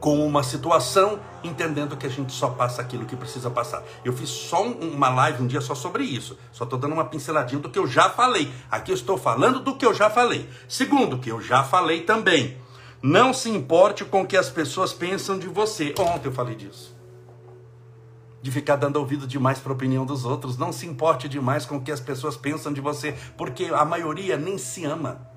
com 0.00 0.24
uma 0.24 0.42
situação, 0.42 1.18
entendendo 1.42 1.96
que 1.96 2.06
a 2.06 2.10
gente 2.10 2.32
só 2.32 2.50
passa 2.50 2.80
aquilo 2.80 3.04
que 3.04 3.16
precisa 3.16 3.50
passar. 3.50 3.82
Eu 4.04 4.12
fiz 4.12 4.28
só 4.28 4.62
uma 4.62 5.08
live 5.08 5.42
um 5.42 5.46
dia 5.46 5.60
só 5.60 5.74
sobre 5.74 6.04
isso. 6.04 6.38
Só 6.52 6.64
estou 6.64 6.78
dando 6.78 6.92
uma 6.92 7.04
pinceladinha 7.04 7.60
do 7.60 7.70
que 7.70 7.78
eu 7.78 7.86
já 7.86 8.08
falei. 8.10 8.52
Aqui 8.70 8.90
eu 8.90 8.94
estou 8.94 9.18
falando 9.18 9.60
do 9.60 9.76
que 9.76 9.84
eu 9.84 9.94
já 9.94 10.08
falei. 10.08 10.48
Segundo, 10.68 11.18
que 11.18 11.30
eu 11.30 11.40
já 11.40 11.64
falei 11.64 12.02
também. 12.02 12.56
Não 13.02 13.32
se 13.32 13.48
importe 13.48 14.04
com 14.04 14.22
o 14.22 14.26
que 14.26 14.36
as 14.36 14.50
pessoas 14.50 14.92
pensam 14.92 15.38
de 15.38 15.48
você. 15.48 15.94
Ontem 15.98 16.28
eu 16.28 16.32
falei 16.32 16.54
disso. 16.54 16.96
De 18.40 18.50
ficar 18.52 18.76
dando 18.76 18.96
ouvido 18.96 19.26
demais 19.26 19.58
para 19.58 19.72
a 19.72 19.74
opinião 19.74 20.06
dos 20.06 20.24
outros. 20.24 20.56
Não 20.56 20.72
se 20.72 20.86
importe 20.86 21.28
demais 21.28 21.66
com 21.66 21.76
o 21.76 21.80
que 21.80 21.92
as 21.92 22.00
pessoas 22.00 22.36
pensam 22.36 22.72
de 22.72 22.80
você, 22.80 23.16
porque 23.36 23.66
a 23.66 23.84
maioria 23.84 24.36
nem 24.36 24.58
se 24.58 24.84
ama. 24.84 25.28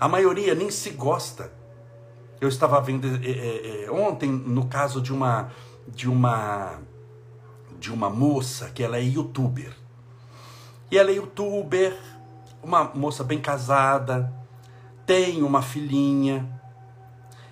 A 0.00 0.08
maioria 0.08 0.54
nem 0.54 0.70
se 0.70 0.90
gosta. 0.90 1.57
Eu 2.40 2.48
estava 2.48 2.80
vendo 2.80 3.06
é, 3.24 3.84
é, 3.84 3.90
ontem, 3.90 4.30
no 4.30 4.66
caso 4.66 5.00
de 5.00 5.12
uma, 5.12 5.50
de 5.88 6.08
uma 6.08 6.78
de 7.78 7.92
uma 7.92 8.10
moça 8.10 8.70
que 8.70 8.82
ela 8.82 8.96
é 8.96 9.02
youtuber. 9.02 9.72
E 10.90 10.98
ela 10.98 11.10
é 11.10 11.14
youtuber, 11.14 11.96
uma 12.62 12.84
moça 12.84 13.22
bem 13.22 13.40
casada, 13.40 14.32
tem 15.06 15.42
uma 15.42 15.62
filhinha 15.62 16.60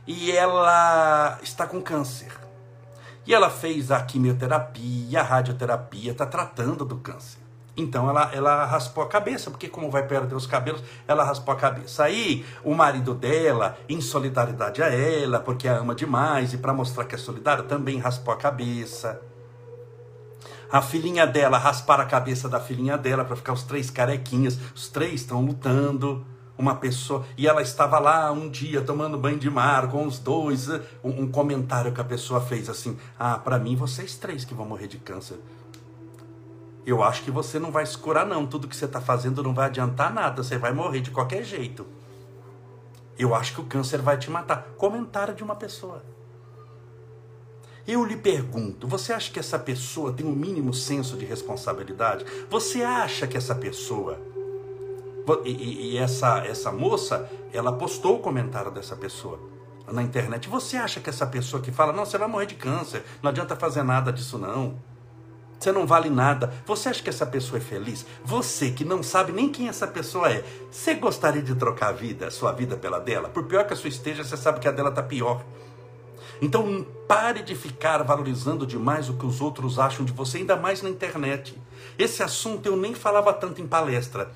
e 0.07 0.33
ela 0.33 1.39
está 1.43 1.67
com 1.67 1.81
câncer. 1.81 2.33
E 3.27 3.35
ela 3.35 3.51
fez 3.51 3.91
a 3.91 4.03
quimioterapia, 4.03 5.21
a 5.21 5.23
radioterapia, 5.23 6.13
está 6.13 6.27
tratando 6.27 6.85
do 6.85 6.97
câncer. 6.97 7.46
Então 7.77 8.09
ela, 8.09 8.31
ela 8.33 8.65
raspou 8.65 9.05
a 9.05 9.09
cabeça, 9.09 9.51
porque 9.51 9.69
como 9.69 9.91
vai 9.91 10.07
perder 10.07 10.35
os 10.35 10.47
cabelos, 10.47 10.83
ela 11.07 11.23
raspou 11.23 11.53
a 11.53 11.57
cabeça. 11.57 12.05
Aí 12.05 12.45
o 12.65 12.75
marido 12.75 13.15
dela, 13.15 13.77
em 13.89 14.01
solidariedade 14.01 14.83
a 14.83 14.89
ela, 14.89 15.41
porque 15.41 15.69
a 15.69 15.77
ama 15.77 15.95
demais 15.95 16.55
e 16.55 16.59
para 16.59 16.73
mostrar 16.73 17.05
que 17.05 17.15
é 17.15 17.19
solidário, 17.19 17.65
também 17.65 17.99
raspou 17.99 18.33
a 18.33 18.37
cabeça. 18.37 19.21
A 20.71 20.83
filhinha 20.83 21.27
dela 21.27 21.59
raspar 21.59 22.01
a 22.01 22.05
cabeça 22.05 22.49
da 22.49 22.59
filhinha 22.59 22.99
dela 22.99 23.25
para 23.25 23.37
ficar 23.37 23.53
os 23.53 23.63
três 23.63 23.91
carequinhas. 23.91 24.59
Os 24.75 24.89
três 24.89 25.21
estão 25.21 25.45
lutando. 25.45 26.25
Uma 26.59 26.75
pessoa. 26.75 27.25
E 27.37 27.47
ela 27.47 27.61
estava 27.61 27.99
lá 27.99 28.33
um 28.33 28.49
dia 28.49 28.81
tomando 28.81 29.19
banho 29.19 29.39
de 29.39 29.51
mar 29.51 29.89
com 29.89 30.07
os 30.07 30.19
dois. 30.19 30.69
Um, 31.05 31.25
um 31.25 31.29
comentário 31.29 31.93
que 31.93 32.01
a 32.01 32.05
pessoa 32.05 32.41
fez 32.41 32.71
assim: 32.71 32.97
Ah, 33.19 33.39
para 33.39 33.59
mim 33.59 33.77
vocês 33.77 34.17
três 34.17 34.45
que 34.45 34.55
vão 34.55 34.65
morrer 34.65 34.89
de 34.89 34.97
câncer. 34.97 35.37
Eu 36.87 37.03
acho 37.03 37.25
que 37.25 37.33
você 37.33 37.59
não 37.59 37.73
vai 37.73 37.85
se 37.85 37.99
curar, 37.99 38.25
não. 38.25 38.47
Tudo 38.47 38.69
que 38.69 38.77
você 38.77 38.85
está 38.85 39.01
fazendo 39.01 39.43
não 39.43 39.53
vai 39.53 39.67
adiantar 39.67 40.15
nada. 40.15 40.41
Você 40.41 40.57
vai 40.57 40.73
morrer 40.73 41.01
de 41.01 41.11
qualquer 41.11 41.43
jeito. 41.43 41.85
Eu 43.19 43.35
acho 43.35 43.55
que 43.55 43.61
o 43.61 43.65
câncer 43.65 44.01
vai 44.01 44.17
te 44.17 44.31
matar. 44.31 44.69
Comentário 44.77 45.35
de 45.35 45.43
uma 45.43 45.57
pessoa. 45.57 46.05
Eu 47.89 48.05
lhe 48.05 48.17
pergunto: 48.17 48.87
você 48.87 49.13
acha 49.13 49.33
que 49.33 49.41
essa 49.41 49.59
pessoa 49.59 50.13
tem 50.13 50.25
o 50.25 50.29
um 50.29 50.33
mínimo 50.33 50.73
senso 50.73 51.17
de 51.17 51.25
responsabilidade? 51.25 52.25
Você 52.49 52.83
acha 52.83 53.27
que 53.27 53.37
essa 53.37 53.55
pessoa. 53.55 54.21
E, 55.45 55.95
e, 55.95 55.99
essa, 55.99 56.39
essa 56.47 56.71
moça, 56.71 57.29
ela 57.53 57.73
postou 57.73 58.15
o 58.15 58.21
comentário 58.21 58.71
dessa 58.71 58.95
pessoa 58.95 59.41
na 59.93 60.01
internet. 60.01 60.49
Você 60.49 60.77
acha 60.77 61.01
que 61.01 61.11
essa 61.11 61.27
pessoa 61.27 61.61
que 61.61 61.73
fala, 61.73 61.93
não, 61.93 62.05
você 62.05 62.17
vai 62.17 62.29
morrer 62.29 62.47
de 62.47 62.55
câncer, 62.55 63.05
não 63.21 63.31
adianta 63.31 63.57
fazer 63.57 63.83
nada 63.83 64.13
disso, 64.13 64.39
não. 64.39 64.79
Você 65.59 65.73
não 65.73 65.87
vale 65.87 66.11
nada. 66.11 66.53
Você 66.67 66.89
acha 66.89 67.03
que 67.03 67.09
essa 67.09 67.27
pessoa 67.27 67.59
é 67.59 67.61
feliz? 67.61 68.05
Você 68.25 68.71
que 68.71 68.85
não 68.85 69.03
sabe 69.03 69.33
nem 69.33 69.49
quem 69.49 69.69
essa 69.69 69.87
pessoa 69.87 70.31
é, 70.31 70.45
você 70.71 70.95
gostaria 70.95 71.43
de 71.43 71.55
trocar 71.55 71.89
a 71.89 71.93
vida, 71.93 72.27
a 72.27 72.31
sua 72.31 72.53
vida 72.53 72.77
pela 72.77 72.99
dela? 72.99 73.29
Por 73.29 73.45
pior 73.45 73.67
que 73.67 73.73
a 73.73 73.77
sua 73.77 73.89
esteja, 73.89 74.23
você 74.23 74.37
sabe 74.37 74.61
que 74.61 74.69
a 74.69 74.73
dela 74.73 74.91
está 74.91 75.03
pior. 75.03 75.43
Então 76.41 76.87
pare 77.09 77.43
de 77.43 77.55
ficar 77.55 78.03
valorizando 78.03 78.67
demais 78.67 79.09
o 79.09 79.15
que 79.15 79.25
os 79.25 79.41
outros 79.41 79.79
acham 79.79 80.05
de 80.05 80.13
você, 80.13 80.39
ainda 80.39 80.57
mais 80.57 80.83
na 80.83 80.91
internet. 80.91 81.59
Esse 81.99 82.23
assunto 82.23 82.67
eu 82.67 82.77
nem 82.77 82.95
falava 82.95 83.33
tanto 83.33 83.63
em 83.63 83.67
palestra 83.67 84.31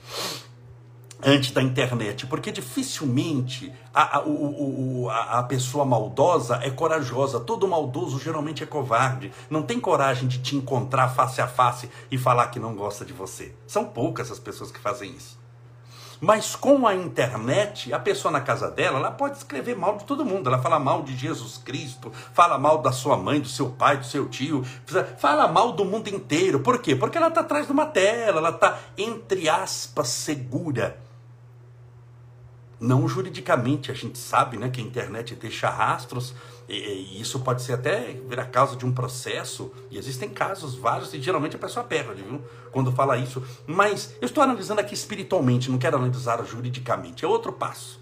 antes 1.25 1.51
da 1.51 1.63
internet, 1.63 2.27
porque 2.27 2.51
dificilmente 2.51 3.73
a, 3.95 4.19
a, 4.19 4.25
o, 4.25 5.09
a, 5.11 5.39
a 5.39 5.43
pessoa 5.43 5.85
maldosa 5.85 6.61
é 6.63 6.71
corajosa. 6.71 7.41
Todo 7.41 7.69
maldoso 7.69 8.19
geralmente 8.19 8.63
é 8.63 8.67
covarde. 8.67 9.33
Não 9.49 9.63
tem 9.63 9.81
coragem 9.81 10.29
de 10.29 10.39
te 10.39 10.57
encontrar 10.57 11.09
face 11.09 11.41
a 11.41 11.47
face 11.47 11.91
e 12.11 12.19
falar 12.19 12.49
que 12.49 12.59
não 12.59 12.75
gosta 12.75 13.05
de 13.05 13.13
você. 13.13 13.55
São 13.67 13.85
poucas 13.85 14.31
as 14.31 14.39
pessoas 14.39 14.71
que 14.71 14.79
fazem 14.79 15.11
isso. 15.11 15.41
Mas 16.21 16.55
com 16.55 16.87
a 16.87 16.95
internet, 16.95 17.95
a 17.95 17.99
pessoa 17.99 18.31
na 18.31 18.43
casa 18.43 18.71
dela, 18.71 18.99
ela 18.99 19.11
pode 19.11 19.39
escrever 19.39 19.75
mal 19.75 19.97
de 19.97 20.05
todo 20.05 20.25
mundo. 20.25 20.49
Ela 20.49 20.61
fala 20.61 20.79
mal 20.79 21.03
de 21.03 21.17
Jesus 21.17 21.57
Cristo, 21.57 22.13
fala 22.35 22.59
mal 22.59 22.83
da 22.83 22.93
sua 22.93 23.17
mãe, 23.17 23.41
do 23.41 23.49
seu 23.49 23.71
pai, 23.71 23.97
do 23.97 24.05
seu 24.05 24.29
tio, 24.29 24.63
fala 25.17 25.49
mal 25.49 25.73
do 25.73 25.83
mundo 25.83 26.09
inteiro. 26.09 26.61
Por 26.61 26.83
quê? 26.83 26.95
Porque 26.95 27.17
ela 27.17 27.29
está 27.29 27.41
atrás 27.41 27.65
de 27.67 27.73
uma 27.73 27.87
tela, 27.87 28.39
ela 28.39 28.51
está, 28.51 28.79
entre 28.99 29.49
aspas, 29.49 30.09
segura 30.09 30.99
não 32.81 33.07
juridicamente, 33.07 33.91
a 33.91 33.95
gente 33.95 34.19
sabe 34.19 34.57
né, 34.57 34.71
que 34.71 34.81
a 34.81 34.85
internet 34.85 35.35
deixa 35.35 35.69
rastros, 35.69 36.35
e, 36.67 36.75
e 36.75 37.21
isso 37.21 37.41
pode 37.41 37.63
ser 37.63 37.75
até 37.75 38.19
virar 38.27 38.47
causa 38.47 38.75
de 38.75 38.87
um 38.87 38.93
processo, 38.93 39.71
e 39.91 39.99
existem 39.99 40.31
casos 40.31 40.75
vários, 40.75 41.13
e 41.13 41.21
geralmente 41.21 41.57
a 41.57 41.59
pessoa 41.59 41.85
perde, 41.85 42.23
viu? 42.23 42.41
Quando 42.73 42.91
fala 42.91 43.19
isso. 43.19 43.43
Mas 43.67 44.15
eu 44.21 44.27
estou 44.27 44.43
analisando 44.43 44.81
aqui 44.81 44.95
espiritualmente, 44.95 45.71
não 45.71 45.79
quero 45.79 45.99
analisar 45.99 46.43
juridicamente, 46.45 47.25
é 47.25 47.29
outro 47.29 47.53
passo. 47.53 48.01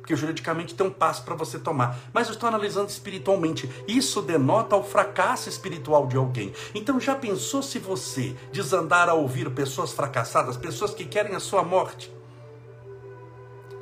Porque 0.00 0.14
juridicamente 0.14 0.74
tem 0.74 0.86
um 0.86 0.90
passo 0.90 1.24
para 1.24 1.34
você 1.34 1.58
tomar. 1.58 1.98
Mas 2.12 2.28
eu 2.28 2.34
estou 2.34 2.48
analisando 2.48 2.88
espiritualmente. 2.88 3.68
Isso 3.88 4.22
denota 4.22 4.76
o 4.76 4.84
fracasso 4.84 5.48
espiritual 5.48 6.06
de 6.06 6.16
alguém. 6.16 6.52
Então 6.72 7.00
já 7.00 7.16
pensou 7.16 7.60
se 7.60 7.80
você 7.80 8.36
desandar 8.52 9.08
a 9.08 9.14
ouvir 9.14 9.50
pessoas 9.50 9.92
fracassadas, 9.92 10.56
pessoas 10.56 10.94
que 10.94 11.04
querem 11.04 11.34
a 11.34 11.40
sua 11.40 11.64
morte? 11.64 12.15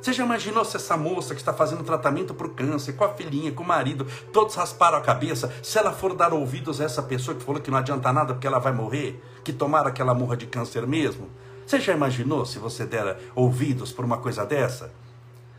Você 0.05 0.13
já 0.13 0.23
imaginou 0.23 0.63
se 0.63 0.77
essa 0.77 0.95
moça 0.95 1.33
que 1.33 1.41
está 1.41 1.51
fazendo 1.51 1.83
tratamento 1.83 2.31
para 2.35 2.45
o 2.45 2.51
câncer, 2.51 2.93
com 2.93 3.03
a 3.03 3.09
filhinha, 3.15 3.51
com 3.51 3.63
o 3.63 3.67
marido, 3.67 4.05
todos 4.31 4.53
rasparam 4.53 4.99
a 4.99 5.01
cabeça, 5.01 5.51
se 5.63 5.79
ela 5.79 5.91
for 5.91 6.13
dar 6.13 6.31
ouvidos 6.31 6.79
a 6.79 6.83
essa 6.83 7.01
pessoa 7.01 7.35
que 7.35 7.43
falou 7.43 7.59
que 7.59 7.71
não 7.71 7.79
adianta 7.79 8.13
nada 8.13 8.35
porque 8.35 8.45
ela 8.45 8.59
vai 8.59 8.71
morrer, 8.71 9.19
que 9.43 9.51
tomara 9.51 9.89
que 9.89 9.99
ela 9.99 10.13
morra 10.13 10.37
de 10.37 10.45
câncer 10.45 10.85
mesmo? 10.85 11.27
Você 11.65 11.79
já 11.79 11.91
imaginou 11.91 12.45
se 12.45 12.59
você 12.59 12.85
der 12.85 13.17
ouvidos 13.33 13.91
por 13.91 14.05
uma 14.05 14.19
coisa 14.19 14.45
dessa? 14.45 14.93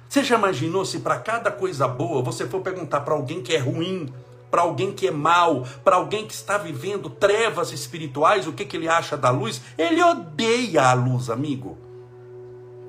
Você 0.08 0.22
já 0.22 0.38
imaginou 0.38 0.84
se 0.84 1.00
para 1.00 1.18
cada 1.18 1.50
coisa 1.50 1.88
boa 1.88 2.22
você 2.22 2.46
for 2.46 2.60
perguntar 2.60 3.00
para 3.00 3.14
alguém 3.14 3.42
que 3.42 3.52
é 3.52 3.58
ruim, 3.58 4.14
para 4.48 4.62
alguém 4.62 4.92
que 4.92 5.08
é 5.08 5.10
mal, 5.10 5.66
para 5.82 5.96
alguém 5.96 6.24
que 6.24 6.34
está 6.34 6.56
vivendo 6.56 7.10
trevas 7.10 7.72
espirituais, 7.72 8.46
o 8.46 8.52
que, 8.52 8.64
que 8.64 8.76
ele 8.76 8.88
acha 8.88 9.16
da 9.16 9.30
luz? 9.30 9.60
Ele 9.76 10.00
odeia 10.00 10.84
a 10.84 10.92
luz, 10.92 11.30
amigo. 11.30 11.76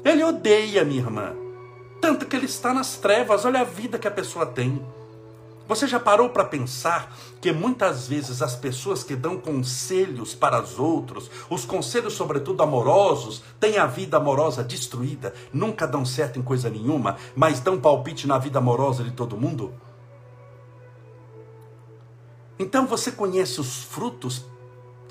Ele 0.06 0.24
odeia, 0.24 0.86
minha 0.86 1.02
irmã. 1.02 1.47
Tanto 2.02 2.26
que 2.26 2.36
ele 2.36 2.46
está 2.46 2.74
nas 2.74 2.98
trevas, 2.98 3.46
olha 3.46 3.62
a 3.62 3.64
vida 3.64 3.98
que 3.98 4.08
a 4.08 4.12
pessoa 4.12 4.46
tem. 4.46 4.86
Você 5.68 5.86
já 5.86 6.00
parou 6.00 6.30
para 6.30 6.46
pensar 6.46 7.14
que 7.42 7.52
muitas 7.52 8.08
vezes 8.08 8.42
as 8.42 8.56
pessoas 8.56 9.04
que 9.04 9.16
dão 9.16 9.38
conselhos 9.38 10.34
para 10.34 10.62
os 10.62 10.80
outros, 10.80 11.30
os 11.50 11.66
conselhos, 11.66 12.14
sobretudo 12.14 12.64
amorosos, 12.64 13.44
têm 13.60 13.78
a 13.78 13.86
vida 13.86 14.16
amorosa 14.16 14.64
destruída, 14.64 15.34
nunca 15.52 15.86
dão 15.86 16.06
certo 16.06 16.40
em 16.40 16.42
coisa 16.42 16.70
nenhuma, 16.70 17.18
mas 17.36 17.60
dão 17.60 17.78
palpite 17.78 18.28
na 18.28 18.38
vida 18.38 18.60
amorosa 18.60 19.04
de 19.04 19.12
todo 19.12 19.36
mundo? 19.36 19.74
Então 22.58 22.88
você 22.88 23.12
conhece 23.12 23.60
os 23.60 23.84
frutos 23.84 24.46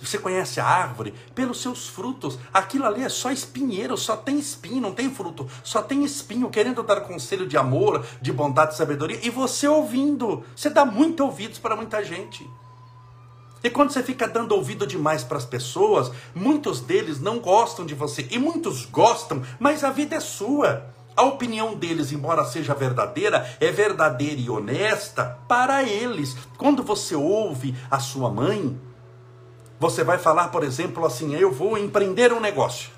você 0.00 0.18
conhece 0.18 0.60
a 0.60 0.66
árvore 0.66 1.14
pelos 1.34 1.60
seus 1.60 1.88
frutos. 1.88 2.38
Aquilo 2.52 2.84
ali 2.86 3.02
é 3.02 3.08
só 3.08 3.30
espinheiro, 3.30 3.96
só 3.96 4.16
tem 4.16 4.38
espinho, 4.38 4.80
não 4.80 4.92
tem 4.92 5.10
fruto. 5.10 5.48
Só 5.62 5.82
tem 5.82 6.04
espinho, 6.04 6.50
querendo 6.50 6.82
dar 6.82 7.00
conselho 7.00 7.46
de 7.46 7.56
amor, 7.56 8.04
de 8.20 8.32
bondade, 8.32 8.72
de 8.72 8.76
sabedoria. 8.76 9.18
E 9.22 9.30
você 9.30 9.66
ouvindo. 9.66 10.44
Você 10.54 10.68
dá 10.68 10.84
muito 10.84 11.24
ouvidos 11.24 11.58
para 11.58 11.76
muita 11.76 12.04
gente. 12.04 12.48
E 13.64 13.70
quando 13.70 13.90
você 13.90 14.02
fica 14.02 14.28
dando 14.28 14.52
ouvido 14.52 14.86
demais 14.86 15.24
para 15.24 15.38
as 15.38 15.44
pessoas, 15.44 16.12
muitos 16.34 16.80
deles 16.80 17.20
não 17.20 17.38
gostam 17.38 17.84
de 17.84 17.94
você. 17.94 18.26
E 18.30 18.38
muitos 18.38 18.84
gostam, 18.84 19.42
mas 19.58 19.82
a 19.82 19.90
vida 19.90 20.14
é 20.14 20.20
sua. 20.20 20.94
A 21.16 21.24
opinião 21.24 21.74
deles, 21.74 22.12
embora 22.12 22.44
seja 22.44 22.74
verdadeira, 22.74 23.56
é 23.58 23.72
verdadeira 23.72 24.38
e 24.38 24.50
honesta 24.50 25.38
para 25.48 25.82
eles. 25.82 26.36
Quando 26.58 26.82
você 26.82 27.14
ouve 27.16 27.74
a 27.90 27.98
sua 27.98 28.30
mãe, 28.30 28.78
você 29.78 30.02
vai 30.02 30.18
falar, 30.18 30.48
por 30.48 30.64
exemplo, 30.64 31.04
assim: 31.04 31.34
eu 31.34 31.52
vou 31.52 31.76
empreender 31.78 32.32
um 32.32 32.40
negócio. 32.40 32.95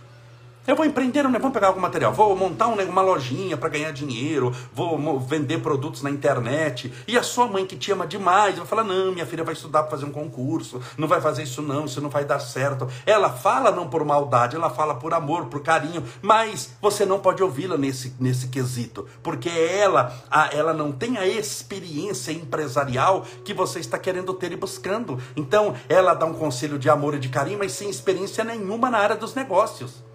Eu 0.69 0.77
vou 0.77 0.85
empreender, 0.85 1.25
um, 1.25 1.51
pegar 1.51 1.69
algum 1.69 1.81
material, 1.81 2.13
vou 2.13 2.37
montar 2.37 2.67
uma 2.67 3.01
lojinha 3.01 3.57
para 3.57 3.71
ganhar 3.71 3.91
dinheiro, 3.91 4.55
vou 4.71 5.19
vender 5.19 5.63
produtos 5.63 6.03
na 6.03 6.11
internet. 6.11 6.93
E 7.09 7.17
a 7.17 7.23
sua 7.23 7.47
mãe 7.47 7.65
que 7.65 7.75
te 7.75 7.91
ama 7.91 8.07
demais 8.07 8.59
vai 8.59 8.67
falar: 8.67 8.85
não, 8.85 9.13
minha 9.13 9.25
filha 9.25 9.43
vai 9.43 9.55
estudar 9.55 9.85
para 9.85 9.93
fazer 9.93 10.05
um 10.05 10.13
concurso, 10.13 10.79
não 10.99 11.09
vai 11.09 11.23
fazer 11.23 11.45
isso 11.45 11.63
não, 11.63 11.87
isso 11.87 12.03
não 12.03 12.11
vai 12.11 12.27
dar 12.27 12.39
certo. 12.39 12.87
Ela 13.07 13.31
fala 13.31 13.71
não 13.71 13.89
por 13.89 14.05
maldade, 14.05 14.57
ela 14.57 14.69
fala 14.69 14.95
por 14.95 15.15
amor, 15.15 15.47
por 15.47 15.63
carinho, 15.63 16.05
mas 16.21 16.77
você 16.83 17.07
não 17.07 17.19
pode 17.19 17.43
ouvi-la 17.43 17.79
nesse, 17.79 18.15
nesse 18.21 18.49
quesito, 18.49 19.09
porque 19.23 19.49
ela, 19.49 20.15
a, 20.31 20.55
ela 20.55 20.75
não 20.75 20.93
tem 20.93 21.17
a 21.17 21.27
experiência 21.27 22.31
empresarial 22.31 23.25
que 23.43 23.55
você 23.55 23.81
está 23.81 23.99
querendo 23.99 24.35
ter 24.35 24.53
e 24.53 24.57
buscando. 24.57 25.19
Então, 25.35 25.75
ela 25.89 26.13
dá 26.13 26.27
um 26.27 26.35
conselho 26.35 26.79
de 26.79 26.91
amor 26.91 27.15
e 27.15 27.19
de 27.19 27.31
carinho, 27.31 27.59
mas 27.59 27.73
sem 27.73 27.89
experiência 27.89 28.45
nenhuma 28.45 28.91
na 28.91 28.99
área 28.99 29.17
dos 29.17 29.35
negócios 29.35 30.07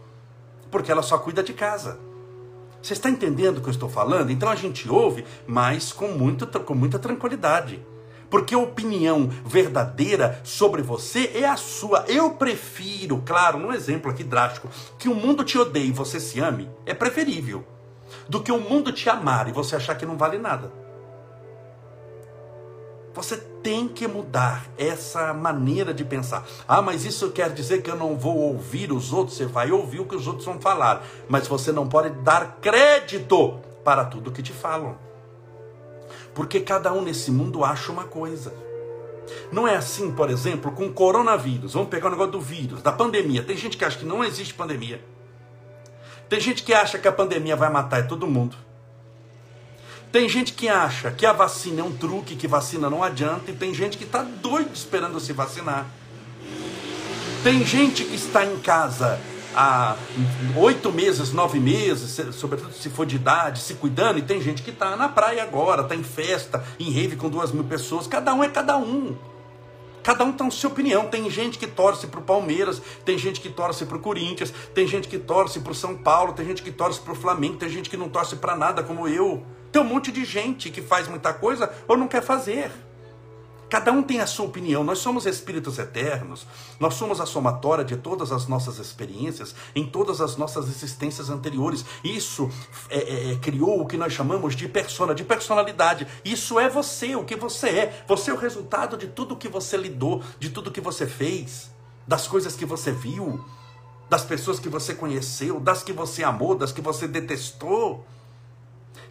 porque 0.74 0.92
ela 0.92 1.04
só 1.04 1.20
cuida 1.20 1.44
de 1.44 1.54
casa. 1.54 2.00
Você 2.82 2.94
está 2.94 3.08
entendendo 3.08 3.60
o 3.60 3.62
que 3.62 3.68
eu 3.68 3.72
estou 3.72 3.88
falando? 3.88 4.32
Então 4.32 4.50
a 4.50 4.56
gente 4.56 4.90
ouve, 4.90 5.24
mas 5.46 5.94
com, 5.94 6.08
muito, 6.08 6.48
com 6.48 6.74
muita 6.74 6.98
tranquilidade. 6.98 7.80
Porque 8.28 8.56
a 8.56 8.58
opinião 8.58 9.30
verdadeira 9.46 10.42
sobre 10.44 10.82
você 10.82 11.30
é 11.36 11.46
a 11.46 11.56
sua. 11.56 12.06
Eu 12.08 12.32
prefiro, 12.32 13.22
claro, 13.24 13.60
num 13.60 13.72
exemplo 13.72 14.10
aqui 14.10 14.24
drástico, 14.24 14.68
que 14.98 15.08
o 15.08 15.14
mundo 15.14 15.44
te 15.44 15.60
odeie 15.60 15.90
e 15.90 15.92
você 15.92 16.20
se 16.20 16.40
ame, 16.40 16.68
é 16.88 16.94
preferível. 16.96 17.64
Do 18.28 18.42
que 18.42 18.52
o 18.52 18.60
mundo 18.60 18.92
te 18.92 19.08
amar 19.08 19.48
e 19.48 19.52
você 19.52 19.76
achar 19.76 19.94
que 19.94 20.08
não 20.08 20.18
vale 20.18 20.40
nada. 20.40 20.74
Você 23.14 23.38
tem 23.38 23.88
que 23.88 24.08
mudar 24.08 24.66
essa 24.78 25.34
maneira 25.34 25.94
de 25.94 26.04
pensar. 26.04 26.46
Ah, 26.68 26.82
mas 26.82 27.06
isso 27.06 27.30
quer 27.32 27.52
dizer 27.52 27.84
que 27.84 27.90
eu 27.90 27.96
não 27.96 28.18
vou 28.18 28.36
ouvir 28.38 28.92
os 28.92 29.14
outros? 29.14 29.38
Você 29.38 29.46
vai 29.46 29.72
ouvir 29.72 30.00
o 30.00 30.06
que 30.06 30.16
os 30.16 30.26
outros 30.26 30.46
vão 30.46 30.60
falar, 30.60 31.06
mas 31.30 31.48
você 31.48 31.72
não 31.72 31.88
pode 31.88 32.10
dar 32.22 32.58
crédito 32.60 33.60
para 33.84 34.04
tudo 34.06 34.32
que 34.32 34.42
te 34.42 34.52
falam. 34.52 34.98
Porque 36.34 36.60
cada 36.60 36.92
um 36.92 37.02
nesse 37.02 37.30
mundo 37.30 37.64
acha 37.64 37.92
uma 37.92 38.06
coisa. 38.06 38.54
Não 39.52 39.68
é 39.68 39.76
assim, 39.76 40.12
por 40.12 40.30
exemplo, 40.32 40.72
com 40.72 40.88
o 40.88 40.94
coronavírus. 40.94 41.74
Vamos 41.74 41.90
pegar 41.90 42.08
o 42.08 42.12
negócio 42.12 42.32
do 42.32 42.42
vírus, 42.42 42.82
da 42.82 42.92
pandemia. 42.92 43.44
Tem 43.44 43.56
gente 43.56 43.78
que 43.78 43.86
acha 43.86 44.00
que 44.00 44.06
não 44.06 44.24
existe 44.24 44.54
pandemia. 44.54 45.04
Tem 46.28 46.40
gente 46.40 46.64
que 46.64 46.74
acha 46.74 46.98
que 46.98 47.08
a 47.08 47.12
pandemia 47.12 47.56
vai 47.56 47.70
matar 47.70 48.08
todo 48.08 48.26
mundo. 48.26 48.58
Tem 50.14 50.30
gente 50.30 50.54
que 50.54 50.70
acha 50.70 51.10
que 51.10 51.26
a 51.26 51.34
vacina 51.34 51.82
é 51.82 51.84
um 51.84 51.92
truque, 51.92 52.36
que 52.36 52.48
vacina 52.48 52.88
não 52.88 53.02
adianta, 53.02 53.50
e 53.50 53.56
tem 53.56 53.74
gente 53.74 53.98
que 53.98 54.04
está 54.04 54.22
doido 54.22 54.70
esperando 54.72 55.20
se 55.20 55.34
vacinar. 55.34 55.88
Tem 57.44 57.66
gente 57.66 58.06
que 58.06 58.14
está 58.14 58.46
em 58.46 58.60
casa 58.60 59.20
há 59.56 59.96
oito 60.56 60.92
meses, 60.92 61.34
nove 61.34 61.60
meses, 61.60 62.22
sobretudo 62.36 62.72
se 62.74 62.92
for 62.92 63.08
de 63.08 63.16
idade, 63.16 63.60
se 63.60 63.74
cuidando, 63.74 64.20
e 64.20 64.22
tem 64.22 64.40
gente 64.40 64.62
que 64.62 64.70
está 64.70 64.96
na 64.96 65.10
praia 65.10 65.42
agora, 65.42 65.82
está 65.82 65.96
em 65.96 66.04
festa, 66.04 66.64
em 66.80 66.92
rave 66.92 67.16
com 67.16 67.28
duas 67.28 67.52
mil 67.52 67.64
pessoas, 67.64 68.06
cada 68.06 68.36
um 68.36 68.44
é 68.44 68.50
cada 68.50 68.78
um. 68.78 69.18
Cada 70.04 70.24
um 70.26 70.32
tem 70.32 70.52
sua 70.52 70.70
opinião. 70.70 71.08
Tem 71.08 71.28
gente 71.28 71.58
que 71.58 71.66
torce 71.66 72.06
para 72.06 72.20
o 72.20 72.24
Palmeiras, 72.24 72.80
tem 73.04 73.18
gente 73.18 73.42
que 73.42 73.50
torce 73.50 73.84
para 73.84 73.98
o 73.98 74.00
Corinthians, 74.00 74.54
tem 74.76 74.86
gente 74.86 75.08
que 75.08 75.18
torce 75.18 75.60
para 75.60 75.72
o 75.72 75.76
São 75.76 75.98
Paulo, 75.98 76.34
tem 76.34 76.46
gente 76.46 76.62
que 76.62 76.72
torce 76.72 77.00
para 77.00 77.14
o 77.14 77.16
Flamengo, 77.16 77.56
tem 77.56 77.70
gente 77.70 77.90
que 77.90 77.98
não 77.98 78.10
torce 78.10 78.36
para 78.36 78.56
nada 78.56 78.84
como 78.84 79.08
eu. 79.08 79.44
Tem 79.74 79.82
um 79.82 79.86
monte 79.86 80.12
de 80.12 80.24
gente 80.24 80.70
que 80.70 80.84
faz 80.84 81.08
muita 81.08 81.34
coisa 81.34 81.74
ou 81.88 81.98
não 81.98 82.08
quer 82.08 82.22
fazer. 82.22 82.72
Cada 83.68 83.92
um 83.92 84.04
tem 84.04 84.20
a 84.22 84.28
sua 84.28 84.46
opinião. 84.46 84.84
Nós 84.84 85.00
somos 85.00 85.26
espíritos 85.26 85.80
eternos. 85.80 86.46
Nós 86.80 86.94
somos 86.94 87.20
a 87.20 87.26
somatória 87.26 87.84
de 87.84 87.98
todas 87.98 88.32
as 88.32 88.48
nossas 88.48 88.78
experiências 88.78 89.56
em 89.76 89.84
todas 89.84 90.22
as 90.22 90.38
nossas 90.38 90.70
existências 90.70 91.28
anteriores. 91.32 91.84
Isso 92.04 92.52
é, 92.88 93.00
é, 93.00 93.32
é, 93.32 93.36
criou 93.38 93.82
o 93.82 93.88
que 93.88 93.98
nós 93.98 94.14
chamamos 94.14 94.56
de 94.56 94.68
persona, 94.68 95.16
de 95.16 95.24
personalidade. 95.24 96.06
Isso 96.24 96.60
é 96.60 96.70
você, 96.70 97.16
o 97.16 97.24
que 97.24 97.36
você 97.36 97.70
é. 97.70 98.06
Você 98.08 98.30
é 98.30 98.34
o 98.36 98.38
resultado 98.38 98.96
de 98.96 99.08
tudo 99.08 99.36
que 99.36 99.48
você 99.48 99.76
lidou, 99.76 100.22
de 100.38 100.52
tudo 100.52 100.70
que 100.70 100.82
você 100.82 101.08
fez, 101.08 101.72
das 102.08 102.28
coisas 102.28 102.56
que 102.56 102.64
você 102.64 102.92
viu, 102.92 103.44
das 104.08 104.24
pessoas 104.24 104.60
que 104.60 104.70
você 104.70 104.94
conheceu, 104.94 105.60
das 105.60 105.82
que 105.82 105.92
você 105.92 106.24
amou, 106.24 106.54
das 106.54 106.72
que 106.72 106.80
você 106.80 107.08
detestou. 107.08 108.06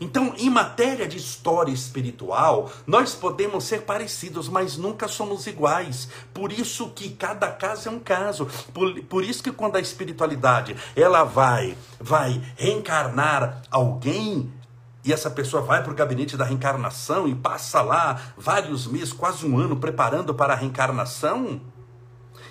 Então, 0.02 0.35
em 0.37 0.50
matéria 0.50 1.06
de 1.06 1.16
história 1.16 1.71
espiritual, 1.71 2.73
nós 2.85 3.14
podemos 3.14 3.62
ser 3.62 3.82
parecidos, 3.82 4.49
mas 4.49 4.76
nunca 4.76 5.06
somos 5.06 5.47
iguais. 5.47 6.09
Por 6.35 6.50
isso 6.50 6.90
que 6.90 7.11
cada 7.11 7.49
caso 7.49 7.88
é 7.88 7.92
um 7.92 8.00
caso. 8.00 8.49
Por, 8.75 9.00
por 9.04 9.23
isso 9.23 9.40
que 9.44 9.52
quando 9.52 9.76
a 9.76 9.80
espiritualidade 9.80 10.76
ela 10.97 11.23
vai, 11.23 11.78
vai 12.00 12.42
reencarnar 12.56 13.62
alguém, 13.71 14.52
e 15.04 15.12
essa 15.12 15.30
pessoa 15.30 15.62
vai 15.62 15.85
para 15.85 15.92
o 15.92 15.94
gabinete 15.94 16.37
da 16.37 16.44
reencarnação 16.44 17.28
e 17.28 17.35
passa 17.37 17.80
lá 17.80 18.21
vários 18.37 18.88
meses, 18.88 19.12
quase 19.12 19.47
um 19.47 19.56
ano, 19.56 19.76
preparando 19.76 20.35
para 20.35 20.52
a 20.52 20.56
reencarnação. 20.56 21.61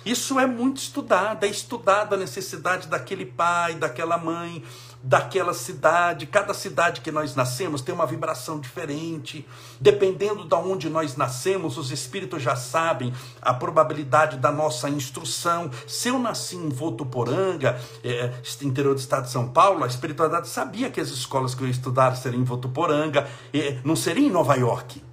Isso 0.04 0.38
é 0.40 0.46
muito 0.46 0.78
estudado, 0.78 1.44
é 1.44 1.48
estudada 1.48 2.16
a 2.16 2.18
necessidade 2.18 2.88
daquele 2.88 3.24
pai, 3.24 3.74
daquela 3.74 4.18
mãe, 4.18 4.62
daquela 5.02 5.54
cidade. 5.54 6.26
Cada 6.26 6.52
cidade 6.52 7.00
que 7.00 7.10
nós 7.10 7.34
nascemos 7.34 7.82
tem 7.82 7.94
uma 7.94 8.06
vibração 8.06 8.58
diferente. 8.58 9.46
Dependendo 9.80 10.44
de 10.44 10.54
onde 10.54 10.88
nós 10.88 11.16
nascemos, 11.16 11.76
os 11.76 11.90
espíritos 11.90 12.42
já 12.42 12.56
sabem 12.56 13.12
a 13.40 13.54
probabilidade 13.54 14.38
da 14.38 14.50
nossa 14.50 14.88
instrução. 14.88 15.70
Se 15.86 16.08
eu 16.08 16.18
nasci 16.18 16.56
em 16.56 16.68
Votuporanga, 16.68 17.80
é, 18.02 18.32
interior 18.62 18.94
do 18.94 19.00
estado 19.00 19.24
de 19.24 19.30
São 19.30 19.48
Paulo, 19.48 19.84
a 19.84 19.86
espiritualidade 19.86 20.48
sabia 20.48 20.90
que 20.90 21.00
as 21.00 21.08
escolas 21.08 21.54
que 21.54 21.62
eu 21.62 21.66
ia 21.66 21.72
estudar 21.72 22.16
seriam 22.16 22.40
em 22.40 22.44
Votuporanga, 22.44 23.28
é, 23.52 23.78
não 23.84 23.96
seria 23.96 24.26
em 24.26 24.30
Nova 24.30 24.54
York. 24.56 25.11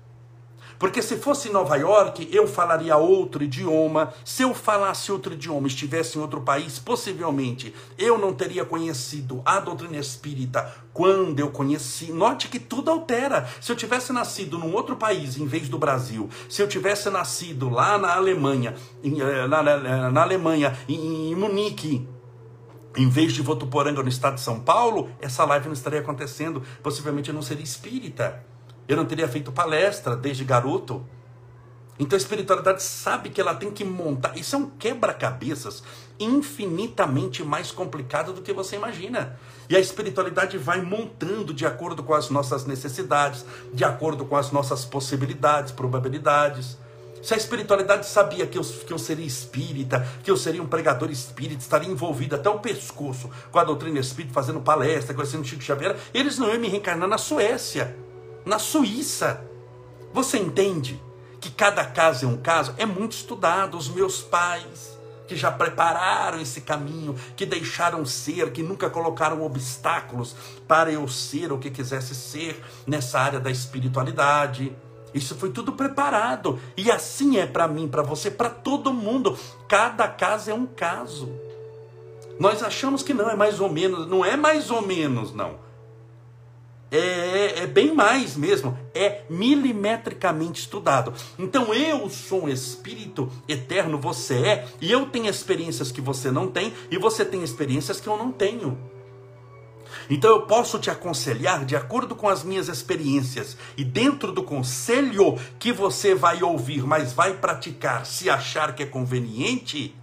Porque 0.80 1.02
se 1.02 1.18
fosse 1.18 1.50
Nova 1.50 1.76
York, 1.76 2.30
eu 2.32 2.48
falaria 2.48 2.96
outro 2.96 3.44
idioma. 3.44 4.14
Se 4.24 4.44
eu 4.44 4.54
falasse 4.54 5.12
outro 5.12 5.34
idioma, 5.34 5.68
estivesse 5.68 6.18
em 6.18 6.22
outro 6.22 6.40
país, 6.40 6.80
possivelmente 6.80 7.76
eu 7.98 8.18
não 8.18 8.34
teria 8.34 8.64
conhecido 8.64 9.42
a 9.46 9.60
doutrina 9.60 9.98
espírita 9.98 10.74
quando 10.94 11.42
eu 11.42 11.52
conheci. 11.52 12.14
Note 12.14 12.48
que 12.48 12.60
tudo 12.60 12.90
altera. 12.90 13.46
Se 13.60 13.70
eu 13.70 13.76
tivesse 13.76 14.14
nascido 14.14 14.58
num 14.58 14.74
outro 14.74 14.96
país 14.96 15.38
em 15.38 15.46
vez 15.46 15.68
do 15.68 15.78
Brasil, 15.78 16.30
se 16.48 16.62
eu 16.62 16.68
tivesse 16.68 17.10
nascido 17.10 17.70
lá 17.70 17.98
na 17.98 18.16
Alemanha, 18.16 18.74
em, 19.04 19.20
eh, 19.20 19.48
na, 19.48 19.62
na, 19.62 20.12
na, 20.12 20.22
Alemanha, 20.22 20.78
em, 20.88 21.32
em 21.32 21.36
Munique, 21.36 22.08
em 22.96 23.10
vez 23.10 23.34
de 23.34 23.42
Votuporanga 23.42 24.02
no 24.02 24.10
estado 24.10 24.36
de 24.36 24.42
São 24.42 24.62
Paulo, 24.62 25.10
essa 25.20 25.44
live 25.44 25.68
não 25.68 25.74
estaria 25.74 26.00
acontecendo. 26.00 26.64
Possivelmente 26.82 27.30
eu 27.30 27.36
não 27.36 27.42
seria 27.42 27.64
espírita. 27.64 28.46
Eu 28.90 28.98
não 28.98 29.06
teria 29.06 29.28
feito 29.28 29.52
palestra 29.52 30.16
desde 30.16 30.44
garoto. 30.44 31.06
Então 32.00 32.18
a 32.18 32.22
espiritualidade 32.22 32.82
sabe 32.82 33.30
que 33.30 33.40
ela 33.40 33.54
tem 33.54 33.70
que 33.70 33.86
montar. 33.86 34.36
Isso 34.36 34.56
é 34.56 34.58
um 34.58 34.68
quebra-cabeças 34.68 35.84
infinitamente 36.20 37.44
mais 37.44 37.72
complicado 37.72 38.34
do 38.34 38.42
que 38.42 38.52
você 38.52 38.78
imagina. 38.78 39.38
E 39.70 39.76
a 39.76 39.80
espiritualidade 39.80 40.58
vai 40.58 40.82
montando 40.82 41.54
de 41.54 41.68
acordo 41.68 42.02
com 42.02 42.16
as 42.16 42.32
nossas 42.32 42.66
necessidades, 42.66 43.46
de 43.72 43.84
acordo 43.84 44.26
com 44.26 44.36
as 44.36 44.52
nossas 44.52 44.86
possibilidades, 44.86 45.72
probabilidades. 45.72 46.76
Se 47.22 47.36
a 47.36 47.38
espiritualidade 47.38 48.08
sabia 48.08 48.48
que 48.48 48.58
eu, 48.58 48.64
que 48.64 48.92
eu 48.92 48.98
seria 48.98 49.26
espírita, 49.26 50.08
que 50.24 50.32
eu 50.32 50.38
seria 50.38 50.64
um 50.64 50.68
pregador 50.68 51.12
espírita, 51.12 51.62
estaria 51.62 51.92
envolvido 51.92 52.36
até 52.36 52.50
o 52.50 52.58
pescoço 52.58 53.30
com 53.52 53.60
a 53.60 53.64
doutrina 53.64 54.00
espírita, 54.00 54.34
fazendo 54.34 54.62
palestra, 54.62 55.14
conhecendo 55.14 55.46
Chico 55.46 55.62
Xavier, 55.62 55.96
eles 56.12 56.40
não 56.40 56.50
iam 56.50 56.60
me 56.60 56.70
reencarnar 56.70 57.08
na 57.08 57.20
Suécia 57.20 58.09
na 58.50 58.58
Suíça. 58.60 59.46
Você 60.12 60.40
entende 60.40 61.00
que 61.40 61.52
cada 61.52 61.86
caso 61.86 62.26
é 62.26 62.28
um 62.28 62.38
caso? 62.38 62.74
É 62.78 62.86
muito 62.86 63.14
estudado. 63.14 63.78
Os 63.78 63.88
meus 63.88 64.22
pais, 64.22 64.98
que 65.28 65.36
já 65.36 65.52
prepararam 65.52 66.42
esse 66.42 66.62
caminho, 66.62 67.16
que 67.38 67.46
deixaram 67.46 68.04
ser, 68.04 68.52
que 68.52 68.64
nunca 68.64 68.90
colocaram 68.90 69.46
obstáculos 69.46 70.36
para 70.68 70.92
eu 70.92 71.08
ser 71.08 71.54
o 71.54 71.60
que 71.60 71.70
quisesse 71.70 72.16
ser 72.16 72.62
nessa 72.88 73.20
área 73.20 73.40
da 73.40 73.52
espiritualidade. 73.52 74.76
Isso 75.14 75.36
foi 75.36 75.52
tudo 75.52 75.74
preparado. 75.74 76.60
E 76.76 76.92
assim 76.92 77.38
é 77.38 77.46
para 77.46 77.68
mim, 77.68 77.88
para 77.88 78.02
você, 78.02 78.32
para 78.32 78.50
todo 78.50 78.92
mundo. 78.92 79.38
Cada 79.68 80.08
caso 80.08 80.50
é 80.50 80.54
um 80.54 80.66
caso. 80.66 81.32
Nós 82.40 82.64
achamos 82.64 83.04
que 83.04 83.14
não 83.14 83.30
é 83.30 83.36
mais 83.36 83.60
ou 83.60 83.70
menos, 83.70 84.08
não 84.08 84.26
é 84.26 84.36
mais 84.36 84.72
ou 84.72 84.82
menos, 84.82 85.34
não 85.34 85.69
é, 86.92 86.98
é, 86.98 87.60
é, 87.60 87.68
bem 87.68 87.94
mais 87.94 88.36
mesmo, 88.36 88.78
é 88.94 89.24
milimetricamente 89.30 90.62
estudado. 90.62 91.14
Então 91.38 91.74
eu 91.74 92.10
sou 92.10 92.46
um 92.46 92.50
espírito 92.50 93.32
eterno, 93.48 94.00
você 94.00 94.36
é, 94.36 94.68
e 94.82 94.92
eu 94.92 95.06
tenho 95.06 95.30
experiências 95.30 95.92
que 95.92 96.02
você 96.02 96.32
não 96.32 96.48
tem, 96.48 96.74
e 96.90 96.98
você 96.98 97.24
tem 97.24 97.44
experiências 97.44 98.00
que 98.00 98.08
eu 98.08 98.18
não 98.18 98.32
tenho. 98.32 98.78
Então 100.10 100.32
eu 100.32 100.42
posso 100.44 100.80
te 100.80 100.90
aconselhar 100.90 101.66
de 101.66 101.76
acordo 101.76 102.16
com 102.16 102.28
as 102.28 102.44
minhas 102.44 102.68
experiências, 102.68 103.56
e 103.78 103.84
dentro 103.84 104.32
do 104.32 104.44
conselho 104.44 105.38
que 105.60 105.72
você 105.72 106.16
vai 106.16 106.42
ouvir, 106.42 106.84
mas 106.84 107.14
vai 107.14 107.36
praticar 107.36 108.06
se 108.06 108.30
achar 108.30 108.74
que 108.74 108.84
é 108.84 108.88
conveniente, 108.88 109.96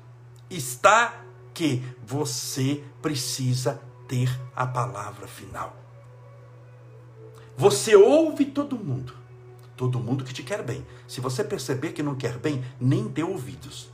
está 0.49 1.23
que 1.53 1.83
você 2.07 2.83
precisa 3.03 3.81
ter 4.07 4.31
a 4.55 4.67
palavra 4.67 5.27
final. 5.27 5.86
Você 7.59 7.97
ouve 7.97 8.45
todo 8.45 8.77
mundo. 8.77 9.15
Todo 9.77 9.99
mundo 9.99 10.25
que 10.25 10.35
te 10.35 10.43
quer 10.43 10.63
bem. 10.63 10.85
Se 11.09 11.23
você 11.23 11.43
perceber 11.43 11.93
que 11.93 12.03
não 12.03 12.15
quer 12.15 12.37
bem, 12.37 12.63
nem 12.79 13.09
dê 13.09 13.23
ouvidos. 13.23 13.89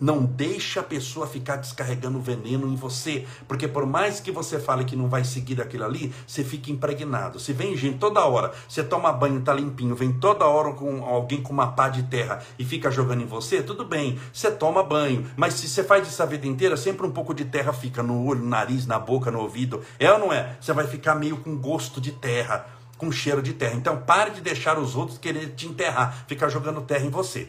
Não 0.00 0.24
deixe 0.24 0.78
a 0.78 0.82
pessoa 0.82 1.26
ficar 1.26 1.56
descarregando 1.56 2.18
veneno 2.20 2.66
em 2.66 2.74
você, 2.74 3.26
porque 3.46 3.68
por 3.68 3.84
mais 3.84 4.18
que 4.18 4.32
você 4.32 4.58
fale 4.58 4.84
que 4.84 4.96
não 4.96 5.08
vai 5.08 5.24
seguir 5.24 5.60
aquilo 5.60 5.84
ali, 5.84 6.12
você 6.26 6.42
fica 6.42 6.70
impregnado. 6.70 7.38
Se 7.38 7.52
vem 7.52 7.76
gente 7.76 7.98
toda 7.98 8.24
hora, 8.24 8.52
você 8.68 8.82
toma 8.82 9.12
banho, 9.12 9.42
tá 9.42 9.52
limpinho, 9.52 9.94
vem 9.94 10.12
toda 10.12 10.46
hora 10.46 10.72
com 10.72 11.04
alguém 11.04 11.42
com 11.42 11.52
uma 11.52 11.72
pá 11.72 11.88
de 11.88 12.04
terra 12.04 12.42
e 12.58 12.64
fica 12.64 12.90
jogando 12.90 13.22
em 13.22 13.26
você, 13.26 13.62
tudo 13.62 13.84
bem, 13.84 14.18
você 14.32 14.50
toma 14.50 14.82
banho. 14.82 15.26
Mas 15.36 15.54
se 15.54 15.68
você 15.68 15.84
faz 15.84 16.08
isso 16.08 16.22
a 16.22 16.26
vida 16.26 16.46
inteira, 16.46 16.76
sempre 16.76 17.06
um 17.06 17.10
pouco 17.10 17.34
de 17.34 17.44
terra 17.44 17.72
fica 17.72 18.02
no 18.02 18.24
olho, 18.24 18.40
no 18.40 18.48
nariz, 18.48 18.86
na 18.86 18.98
boca, 18.98 19.30
no 19.30 19.40
ouvido. 19.40 19.82
É 19.98 20.10
ou 20.10 20.18
não 20.18 20.32
é? 20.32 20.56
Você 20.60 20.72
vai 20.72 20.86
ficar 20.86 21.14
meio 21.14 21.36
com 21.36 21.56
gosto 21.56 22.00
de 22.00 22.12
terra 22.12 22.80
com 23.00 23.10
cheiro 23.10 23.42
de 23.42 23.54
terra. 23.54 23.74
Então 23.74 23.96
pare 23.96 24.30
de 24.30 24.42
deixar 24.42 24.78
os 24.78 24.94
outros 24.94 25.16
querer 25.16 25.54
te 25.54 25.66
enterrar, 25.66 26.24
ficar 26.28 26.50
jogando 26.50 26.82
terra 26.82 27.06
em 27.06 27.08
você. 27.08 27.48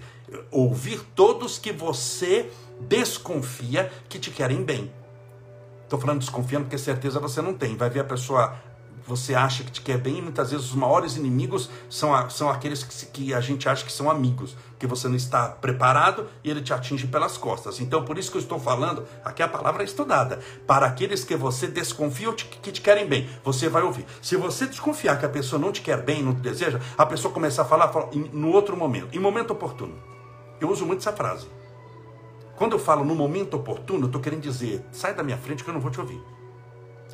Ouvir 0.50 1.02
todos 1.16 1.58
que 1.58 1.72
você 1.72 2.50
desconfia 2.80 3.92
que 4.08 4.20
te 4.20 4.32
querem 4.32 4.64
bem. 4.64 4.92
Estou 5.84 6.00
falando 6.00 6.20
desconfiando 6.20 6.66
porque 6.66 6.78
certeza 6.78 7.20
você 7.20 7.42
não 7.42 7.54
tem. 7.54 7.76
Vai 7.76 7.90
ver 7.90 8.00
a 8.00 8.06
pessoa 8.06 8.58
você 9.06 9.36
acha 9.36 9.64
que 9.64 9.72
te 9.72 9.82
quer 9.82 9.98
bem, 9.98 10.20
e 10.20 10.22
muitas 10.22 10.52
vezes 10.52 10.68
os 10.68 10.76
maiores 10.76 11.16
inimigos 11.16 11.70
são, 11.90 12.14
a, 12.14 12.30
são 12.30 12.50
aqueles 12.50 12.84
que, 12.84 13.06
que, 13.08 13.34
a 13.34 13.42
gente 13.42 13.68
acha 13.68 13.84
que 13.84 13.92
são 13.92 14.10
amigos, 14.10 14.56
que 14.80 14.88
você 14.88 15.08
não 15.08 15.16
está 15.16 15.50
preparado 15.50 16.28
e 16.44 16.50
ele 16.50 16.62
te 16.62 16.74
atinge 16.74 17.08
pelas 17.08 17.38
costas. 17.38 17.80
Então, 17.80 18.06
por 18.06 18.18
isso 18.18 18.32
que 18.32 18.38
eu 18.38 18.42
estou 18.42 18.60
falando, 18.60 19.06
aqui 19.24 19.44
a 19.44 19.48
palavra 19.48 19.84
é 19.84 19.86
estudada, 19.86 20.40
para 20.66 20.86
aqueles 20.86 21.24
que 21.24 21.36
você 21.36 21.68
desconfia 21.68 22.30
ou 22.30 22.36
te, 22.36 22.46
que 22.46 22.72
te 22.72 22.82
querem 22.82 23.08
bem, 23.08 23.30
você 23.44 23.68
vai 23.68 23.84
ouvir. 23.84 24.06
Se 24.22 24.36
você 24.36 24.66
desconfiar 24.66 25.20
que 25.20 25.26
a 25.26 25.30
pessoa 25.30 25.60
não 25.60 25.72
te 25.72 25.82
quer 25.82 26.02
bem, 26.02 26.24
não 26.24 26.34
te 26.34 26.42
deseja, 26.42 26.80
a 26.98 27.06
pessoa 27.06 27.34
começa 27.34 27.62
a 27.62 27.66
falar, 27.66 27.90
fala, 27.90 28.10
no 28.32 28.52
outro 28.52 28.78
momento, 28.78 29.16
em 29.16 29.20
momento 29.20 29.52
oportuno. 29.52 30.21
Eu 30.62 30.70
uso 30.70 30.86
muito 30.86 31.00
essa 31.00 31.12
frase. 31.12 31.48
Quando 32.56 32.74
eu 32.74 32.80
falo 32.80 33.04
no 33.04 33.16
momento 33.16 33.58
oportuno, 33.58 34.04
eu 34.04 34.06
estou 34.06 34.22
querendo 34.22 34.42
dizer, 34.42 34.86
sai 34.92 35.16
da 35.16 35.24
minha 35.24 35.38
frente 35.38 35.64
que 35.64 35.70
eu 35.70 35.74
não 35.74 35.82
vou 35.82 35.90
te 35.90 36.00
ouvir. 36.00 36.22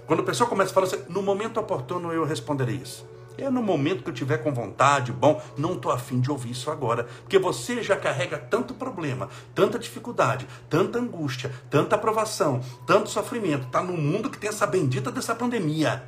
Quando 0.06 0.20
a 0.20 0.26
pessoa 0.26 0.50
começa 0.50 0.72
a 0.72 0.74
falar 0.74 0.88
assim, 0.88 1.06
no 1.08 1.22
momento 1.22 1.58
oportuno 1.58 2.12
eu 2.12 2.26
responderei 2.26 2.76
isso. 2.76 3.08
É 3.38 3.50
no 3.50 3.64
momento 3.64 4.04
que 4.04 4.10
eu 4.10 4.14
tiver 4.14 4.40
com 4.40 4.52
vontade, 4.52 5.14
bom, 5.14 5.42
não 5.58 5.74
estou 5.74 5.92
afim 5.92 6.20
de 6.20 6.30
ouvir 6.30 6.52
isso 6.52 6.70
agora. 6.70 7.06
Porque 7.22 7.40
você 7.40 7.82
já 7.82 7.96
carrega 7.96 8.38
tanto 8.38 8.74
problema, 8.74 9.30
tanta 9.56 9.80
dificuldade, 9.80 10.46
tanta 10.70 11.00
angústia, 11.00 11.54
tanta 11.70 11.96
aprovação, 11.96 12.60
tanto 12.86 13.10
sofrimento. 13.10 13.68
Está 13.68 13.82
no 13.82 13.94
mundo 13.94 14.30
que 14.30 14.38
tem 14.38 14.50
essa 14.50 14.68
bendita 14.68 15.10
dessa 15.12 15.34
pandemia. 15.34 16.04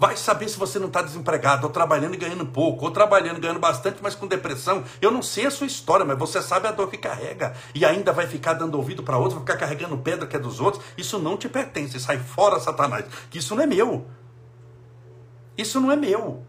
Vai 0.00 0.16
saber 0.16 0.48
se 0.48 0.58
você 0.58 0.78
não 0.78 0.86
está 0.86 1.02
desempregado, 1.02 1.66
ou 1.66 1.70
trabalhando 1.70 2.14
e 2.14 2.16
ganhando 2.16 2.46
pouco, 2.46 2.86
ou 2.86 2.90
trabalhando 2.90 3.36
e 3.36 3.40
ganhando 3.40 3.60
bastante, 3.60 3.98
mas 4.02 4.14
com 4.14 4.26
depressão. 4.26 4.82
Eu 4.98 5.10
não 5.10 5.20
sei 5.20 5.44
a 5.44 5.50
sua 5.50 5.66
história, 5.66 6.06
mas 6.06 6.18
você 6.18 6.40
sabe 6.40 6.66
a 6.66 6.72
dor 6.72 6.88
que 6.88 6.96
carrega. 6.96 7.52
E 7.74 7.84
ainda 7.84 8.10
vai 8.10 8.26
ficar 8.26 8.54
dando 8.54 8.76
ouvido 8.76 9.02
para 9.02 9.18
outros, 9.18 9.34
vai 9.34 9.42
ficar 9.42 9.58
carregando 9.58 9.98
pedra 9.98 10.26
que 10.26 10.34
é 10.34 10.38
dos 10.38 10.58
outros. 10.58 10.82
Isso 10.96 11.18
não 11.18 11.36
te 11.36 11.50
pertence. 11.50 12.00
Sai 12.00 12.16
fora, 12.16 12.58
Satanás. 12.58 13.04
Que 13.28 13.40
isso 13.40 13.54
não 13.54 13.62
é 13.62 13.66
meu. 13.66 14.06
Isso 15.54 15.78
não 15.78 15.92
é 15.92 15.96
meu. 15.96 16.46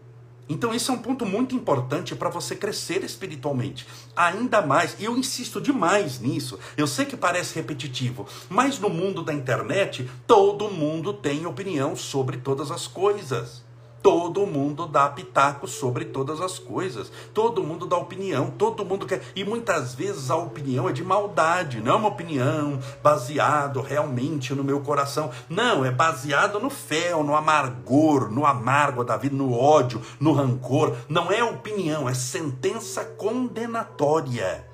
Então, 0.52 0.74
isso 0.74 0.92
é 0.92 0.94
um 0.94 0.98
ponto 0.98 1.24
muito 1.24 1.54
importante 1.54 2.14
para 2.14 2.28
você 2.28 2.54
crescer 2.54 3.02
espiritualmente. 3.02 3.86
Ainda 4.14 4.60
mais, 4.60 4.94
e 5.00 5.04
eu 5.04 5.16
insisto 5.16 5.62
demais 5.62 6.20
nisso. 6.20 6.58
Eu 6.76 6.86
sei 6.86 7.06
que 7.06 7.16
parece 7.16 7.54
repetitivo, 7.54 8.26
mas 8.50 8.78
no 8.78 8.90
mundo 8.90 9.22
da 9.22 9.32
internet, 9.32 10.06
todo 10.26 10.70
mundo 10.70 11.14
tem 11.14 11.46
opinião 11.46 11.96
sobre 11.96 12.36
todas 12.36 12.70
as 12.70 12.86
coisas. 12.86 13.62
Todo 14.02 14.46
mundo 14.46 14.86
dá 14.86 15.08
pitaco 15.08 15.68
sobre 15.68 16.06
todas 16.06 16.40
as 16.40 16.58
coisas. 16.58 17.12
Todo 17.32 17.62
mundo 17.62 17.86
dá 17.86 17.96
opinião, 17.96 18.50
todo 18.50 18.84
mundo 18.84 19.06
quer. 19.06 19.22
E 19.36 19.44
muitas 19.44 19.94
vezes 19.94 20.28
a 20.28 20.36
opinião 20.36 20.88
é 20.88 20.92
de 20.92 21.04
maldade, 21.04 21.80
não 21.80 21.92
é 21.92 21.96
uma 21.96 22.08
opinião 22.08 22.80
baseado 23.00 23.80
realmente 23.80 24.52
no 24.54 24.64
meu 24.64 24.80
coração. 24.80 25.30
Não, 25.48 25.84
é 25.84 25.90
baseado 25.90 26.58
no 26.58 26.68
fel, 26.68 27.22
no 27.22 27.36
amargor, 27.36 28.28
no 28.28 28.44
amargo 28.44 29.04
da 29.04 29.16
vida, 29.16 29.36
no 29.36 29.56
ódio, 29.56 30.02
no 30.18 30.32
rancor. 30.32 30.96
Não 31.08 31.30
é 31.30 31.44
opinião, 31.44 32.08
é 32.08 32.14
sentença 32.14 33.04
condenatória. 33.04 34.66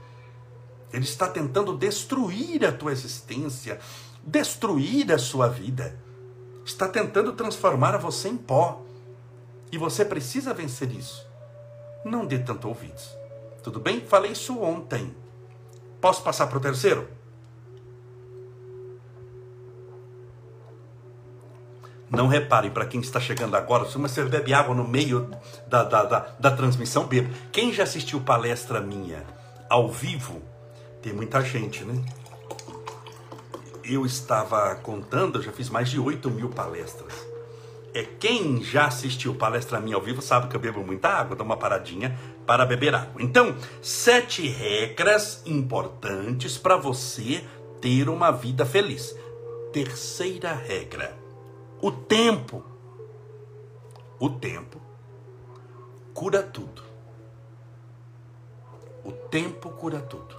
Ele 0.90 1.04
está 1.04 1.28
tentando 1.28 1.76
destruir 1.76 2.64
a 2.64 2.72
tua 2.72 2.92
existência, 2.92 3.78
destruir 4.24 5.12
a 5.12 5.18
sua 5.18 5.48
vida. 5.48 5.98
Está 6.64 6.88
tentando 6.88 7.32
transformar 7.32 7.98
você 7.98 8.28
em 8.28 8.36
pó. 8.36 8.87
E 9.70 9.78
você 9.78 10.04
precisa 10.04 10.54
vencer 10.54 10.90
isso. 10.92 11.26
Não 12.04 12.24
dê 12.24 12.38
tanto 12.38 12.68
ouvidos. 12.68 13.16
Tudo 13.62 13.80
bem? 13.80 14.00
Falei 14.00 14.32
isso 14.32 14.58
ontem. 14.60 15.14
Posso 16.00 16.22
passar 16.22 16.46
para 16.46 16.58
o 16.58 16.60
terceiro? 16.60 17.08
Não 22.10 22.26
reparem, 22.26 22.70
para 22.70 22.86
quem 22.86 23.00
está 23.00 23.20
chegando 23.20 23.54
agora, 23.54 23.84
se 23.84 23.98
você 23.98 24.24
bebe 24.24 24.54
água 24.54 24.74
no 24.74 24.88
meio 24.88 25.30
da, 25.66 25.84
da, 25.84 26.04
da, 26.04 26.18
da 26.40 26.50
transmissão, 26.50 27.06
beba. 27.06 27.28
Quem 27.52 27.70
já 27.70 27.82
assistiu 27.82 28.20
palestra 28.20 28.80
minha 28.80 29.22
ao 29.68 29.90
vivo, 29.90 30.40
tem 31.02 31.12
muita 31.12 31.42
gente, 31.42 31.84
né? 31.84 32.02
Eu 33.84 34.06
estava 34.06 34.74
contando, 34.76 35.38
eu 35.38 35.42
já 35.42 35.52
fiz 35.52 35.68
mais 35.68 35.90
de 35.90 36.00
8 36.00 36.30
mil 36.30 36.48
palestras 36.48 37.27
é 37.94 38.04
quem 38.04 38.62
já 38.62 38.86
assistiu 38.86 39.34
palestra 39.34 39.80
minha 39.80 39.96
ao 39.96 40.02
vivo 40.02 40.20
sabe 40.20 40.48
que 40.48 40.56
eu 40.56 40.60
bebo 40.60 40.84
muita 40.84 41.08
água, 41.08 41.36
dou 41.36 41.44
uma 41.44 41.56
paradinha 41.56 42.18
para 42.46 42.66
beber 42.66 42.94
água. 42.94 43.22
Então, 43.22 43.56
sete 43.82 44.46
regras 44.46 45.42
importantes 45.46 46.58
para 46.58 46.76
você 46.76 47.44
ter 47.80 48.08
uma 48.08 48.30
vida 48.30 48.66
feliz. 48.66 49.16
Terceira 49.72 50.52
regra: 50.52 51.16
o 51.80 51.90
tempo. 51.90 52.64
O 54.20 54.28
tempo 54.28 54.80
cura 56.12 56.42
tudo. 56.42 56.82
O 59.04 59.12
tempo 59.12 59.70
cura 59.70 60.00
tudo. 60.00 60.36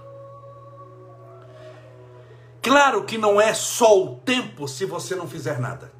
Claro 2.62 3.04
que 3.04 3.16
não 3.16 3.40
é 3.40 3.54
só 3.54 3.98
o 3.98 4.16
tempo 4.16 4.68
se 4.68 4.84
você 4.84 5.16
não 5.16 5.26
fizer 5.26 5.58
nada. 5.58 5.99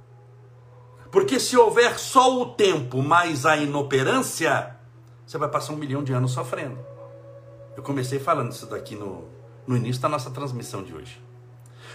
Porque 1.11 1.41
se 1.41 1.57
houver 1.57 1.99
só 1.99 2.41
o 2.41 2.47
tempo 2.47 3.03
mais 3.03 3.45
a 3.45 3.57
inoperância, 3.57 4.77
você 5.27 5.37
vai 5.39 5.49
passar 5.49 5.73
um 5.73 5.77
milhão 5.77 6.05
de 6.05 6.13
anos 6.13 6.33
sofrendo. 6.33 6.79
Eu 7.77 7.83
comecei 7.83 8.19
falando 8.19 8.53
isso 8.53 8.67
daqui 8.67 8.95
no, 8.95 9.25
no 9.67 9.77
início 9.77 10.01
da 10.01 10.09
nossa 10.09 10.31
transmissão 10.31 10.83
de 10.83 10.95
hoje. 10.95 11.21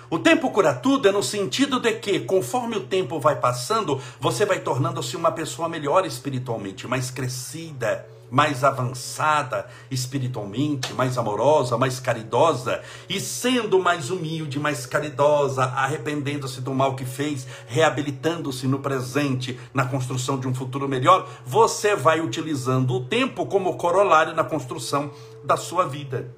O 0.10 0.20
tempo 0.20 0.52
cura 0.52 0.74
tudo 0.74 1.08
é 1.08 1.12
no 1.12 1.24
sentido 1.24 1.80
de 1.80 1.94
que, 1.94 2.20
conforme 2.20 2.76
o 2.78 2.86
tempo 2.86 3.20
vai 3.20 3.40
passando, 3.40 4.00
você 4.20 4.46
vai 4.46 4.60
tornando-se 4.60 5.16
uma 5.16 5.32
pessoa 5.32 5.68
melhor 5.68 6.06
espiritualmente, 6.06 6.88
mais 6.88 7.10
crescida, 7.10 8.08
mais 8.36 8.66
avançada 8.66 9.66
espiritualmente, 9.90 10.94
mais 10.94 11.18
amorosa, 11.18 11.78
mais 11.78 12.02
caridosa, 12.02 12.82
e 13.08 13.18
sendo 13.18 13.80
mais 13.80 14.10
humilde, 14.10 14.60
mais 14.60 14.86
caridosa, 14.86 15.64
arrependendo-se 15.64 16.60
do 16.60 16.74
mal 16.74 16.98
que 16.98 17.06
fez, 17.06 17.48
reabilitando-se 17.66 18.68
no 18.68 18.80
presente, 18.80 19.58
na 19.74 19.86
construção 19.86 20.38
de 20.38 20.50
um 20.50 20.54
futuro 20.54 20.86
melhor, 20.86 21.26
você 21.46 21.96
vai 21.96 22.20
utilizando 22.20 22.96
o 22.96 23.06
tempo 23.06 23.46
como 23.46 23.78
corolário 23.78 24.36
na 24.36 24.44
construção 24.44 25.14
da 25.42 25.56
sua 25.56 25.88
vida. 25.88 26.36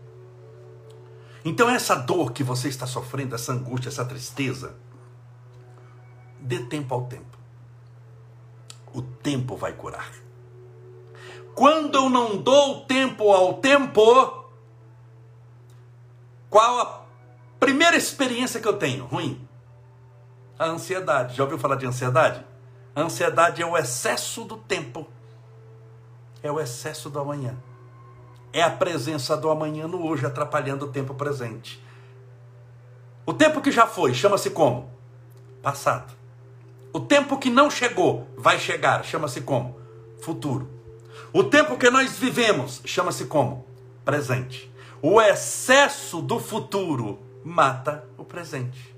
Então, 1.44 1.68
essa 1.68 1.96
dor 1.96 2.32
que 2.32 2.44
você 2.44 2.68
está 2.68 2.86
sofrendo, 2.86 3.34
essa 3.34 3.54
angústia, 3.54 3.90
essa 3.90 4.06
tristeza, 4.06 4.76
dê 6.40 6.60
tempo 6.60 6.94
ao 6.94 7.06
tempo. 7.06 7.40
O 8.94 9.02
tempo 9.02 9.58
vai 9.58 9.74
curar. 9.74 10.27
Quando 11.58 11.96
eu 11.96 12.08
não 12.08 12.38
dou 12.38 12.86
tempo 12.86 13.32
ao 13.32 13.56
tempo, 13.56 14.46
qual 16.52 16.80
a 16.80 17.02
primeira 17.60 17.98
experiência 17.98 18.62
que 18.62 18.68
eu 18.68 18.78
tenho? 18.78 19.06
Ruim. 19.06 19.42
A 20.60 20.68
ansiedade. 20.68 21.36
Já 21.36 21.42
ouviu 21.42 21.58
falar 21.58 21.78
de 21.78 21.88
ansiedade? 21.88 22.46
A 22.96 23.02
ansiedade 23.02 23.60
é 23.60 23.66
o 23.66 23.76
excesso 23.76 24.44
do 24.44 24.56
tempo. 24.56 25.08
É 26.44 26.52
o 26.52 26.60
excesso 26.60 27.10
do 27.10 27.20
amanhã. 27.20 27.58
É 28.54 28.62
a 28.62 28.70
presença 28.70 29.36
do 29.36 29.50
amanhã 29.50 29.88
no 29.88 30.06
hoje 30.06 30.28
atrapalhando 30.28 30.86
o 30.86 30.90
tempo 30.90 31.16
presente. 31.16 31.84
O 33.26 33.34
tempo 33.34 33.62
que 33.62 33.72
já 33.72 33.88
foi 33.88 34.14
chama-se 34.14 34.52
como? 34.52 34.92
Passado. 35.64 36.14
O 36.94 37.00
tempo 37.00 37.36
que 37.36 37.50
não 37.50 37.72
chegou 37.72 38.28
vai 38.38 38.60
chegar, 38.60 39.04
chama-se 39.04 39.42
como? 39.42 39.82
Futuro. 40.22 40.77
O 41.34 41.44
tempo 41.44 41.78
que 41.78 41.90
nós 41.90 42.18
vivemos 42.18 42.82
chama-se 42.86 43.26
como? 43.26 43.66
Presente. 44.06 44.72
O 45.02 45.22
excesso 45.22 46.22
do 46.22 46.40
futuro 46.40 47.20
mata 47.44 48.04
o 48.18 48.24
presente. 48.24 48.96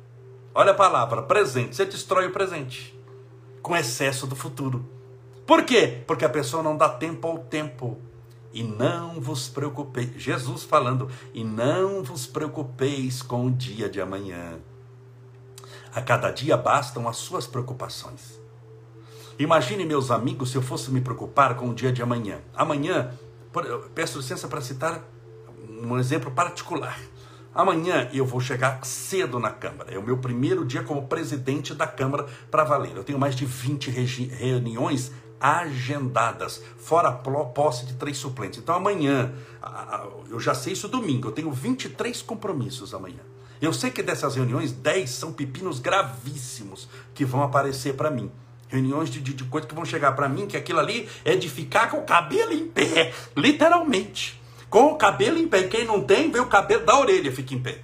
Olha 0.53 0.71
a 0.71 0.75
palavra, 0.75 1.23
presente. 1.23 1.75
Você 1.75 1.85
destrói 1.85 2.27
o 2.27 2.31
presente 2.31 2.97
com 3.61 3.75
excesso 3.75 4.25
do 4.25 4.35
futuro. 4.35 4.87
Por 5.45 5.63
quê? 5.63 6.03
Porque 6.05 6.25
a 6.25 6.29
pessoa 6.29 6.63
não 6.63 6.77
dá 6.77 6.89
tempo 6.89 7.27
ao 7.27 7.39
tempo. 7.39 7.97
E 8.51 8.63
não 8.63 9.21
vos 9.21 9.47
preocupeis, 9.47 10.11
Jesus 10.15 10.63
falando, 10.63 11.07
e 11.33 11.43
não 11.43 12.03
vos 12.03 12.25
preocupeis 12.25 13.21
com 13.21 13.45
o 13.45 13.51
dia 13.51 13.87
de 13.87 14.01
amanhã. 14.01 14.57
A 15.93 16.01
cada 16.01 16.31
dia 16.31 16.57
bastam 16.57 17.07
as 17.07 17.17
suas 17.17 17.45
preocupações. 17.45 18.39
Imagine, 19.39 19.85
meus 19.85 20.11
amigos, 20.11 20.51
se 20.51 20.57
eu 20.57 20.61
fosse 20.61 20.91
me 20.91 20.99
preocupar 20.99 21.55
com 21.55 21.69
o 21.69 21.73
dia 21.73 21.93
de 21.93 22.01
amanhã. 22.01 22.41
Amanhã, 22.53 23.13
peço 23.95 24.17
licença 24.17 24.49
para 24.49 24.59
citar 24.59 25.01
um 25.81 25.97
exemplo 25.97 26.29
particular. 26.29 26.99
Amanhã 27.55 28.09
eu 28.11 28.25
vou 28.25 28.41
chegar 28.41 28.85
cedo 28.85 29.39
na 29.39 29.49
Câmara. 29.49 29.93
É 29.93 29.97
o 29.97 30.03
meu 30.03 30.17
primeiro 30.17 30.65
dia 30.65 30.83
como 30.83 31.07
presidente 31.07 31.73
da 31.73 31.87
Câmara 31.87 32.27
para 32.51 32.65
valer. 32.65 32.97
Eu 32.97 33.03
tenho 33.05 33.17
mais 33.17 33.33
de 33.33 33.45
20 33.45 33.89
reuniões 33.89 35.09
agendadas, 35.39 36.61
fora 36.77 37.07
a 37.07 37.13
posse 37.13 37.85
de 37.85 37.93
três 37.93 38.17
suplentes. 38.17 38.59
Então 38.59 38.75
amanhã, 38.75 39.33
eu 40.29 40.37
já 40.37 40.53
sei 40.53 40.73
isso 40.73 40.89
domingo, 40.89 41.29
eu 41.29 41.31
tenho 41.31 41.49
23 41.49 42.21
compromissos 42.23 42.93
amanhã. 42.93 43.21
Eu 43.61 43.71
sei 43.71 43.89
que 43.89 44.03
dessas 44.03 44.35
reuniões, 44.35 44.73
10 44.73 45.09
são 45.09 45.31
pepinos 45.31 45.79
gravíssimos 45.79 46.89
que 47.13 47.23
vão 47.23 47.41
aparecer 47.41 47.95
para 47.95 48.11
mim. 48.11 48.29
Reuniões 48.69 49.09
de, 49.09 49.19
de, 49.19 49.33
de 49.33 49.43
coisas 49.43 49.67
que 49.67 49.75
vão 49.75 49.83
chegar 49.83 50.13
para 50.13 50.29
mim, 50.29 50.47
que 50.47 50.55
aquilo 50.55 50.79
ali 50.79 51.09
é 51.25 51.35
de 51.35 51.49
ficar 51.49 51.89
com 51.89 51.97
o 51.97 52.03
cabelo 52.03 52.53
em 52.53 52.67
pé, 52.67 53.13
literalmente. 53.35 54.39
Com 54.69 54.93
o 54.93 54.95
cabelo 54.95 55.37
em 55.37 55.47
pé. 55.47 55.63
Quem 55.63 55.85
não 55.85 56.01
tem, 56.01 56.31
vê 56.31 56.39
o 56.39 56.45
cabelo 56.45 56.85
da 56.85 56.97
orelha, 56.97 57.31
fica 57.31 57.55
em 57.55 57.59
pé. 57.59 57.79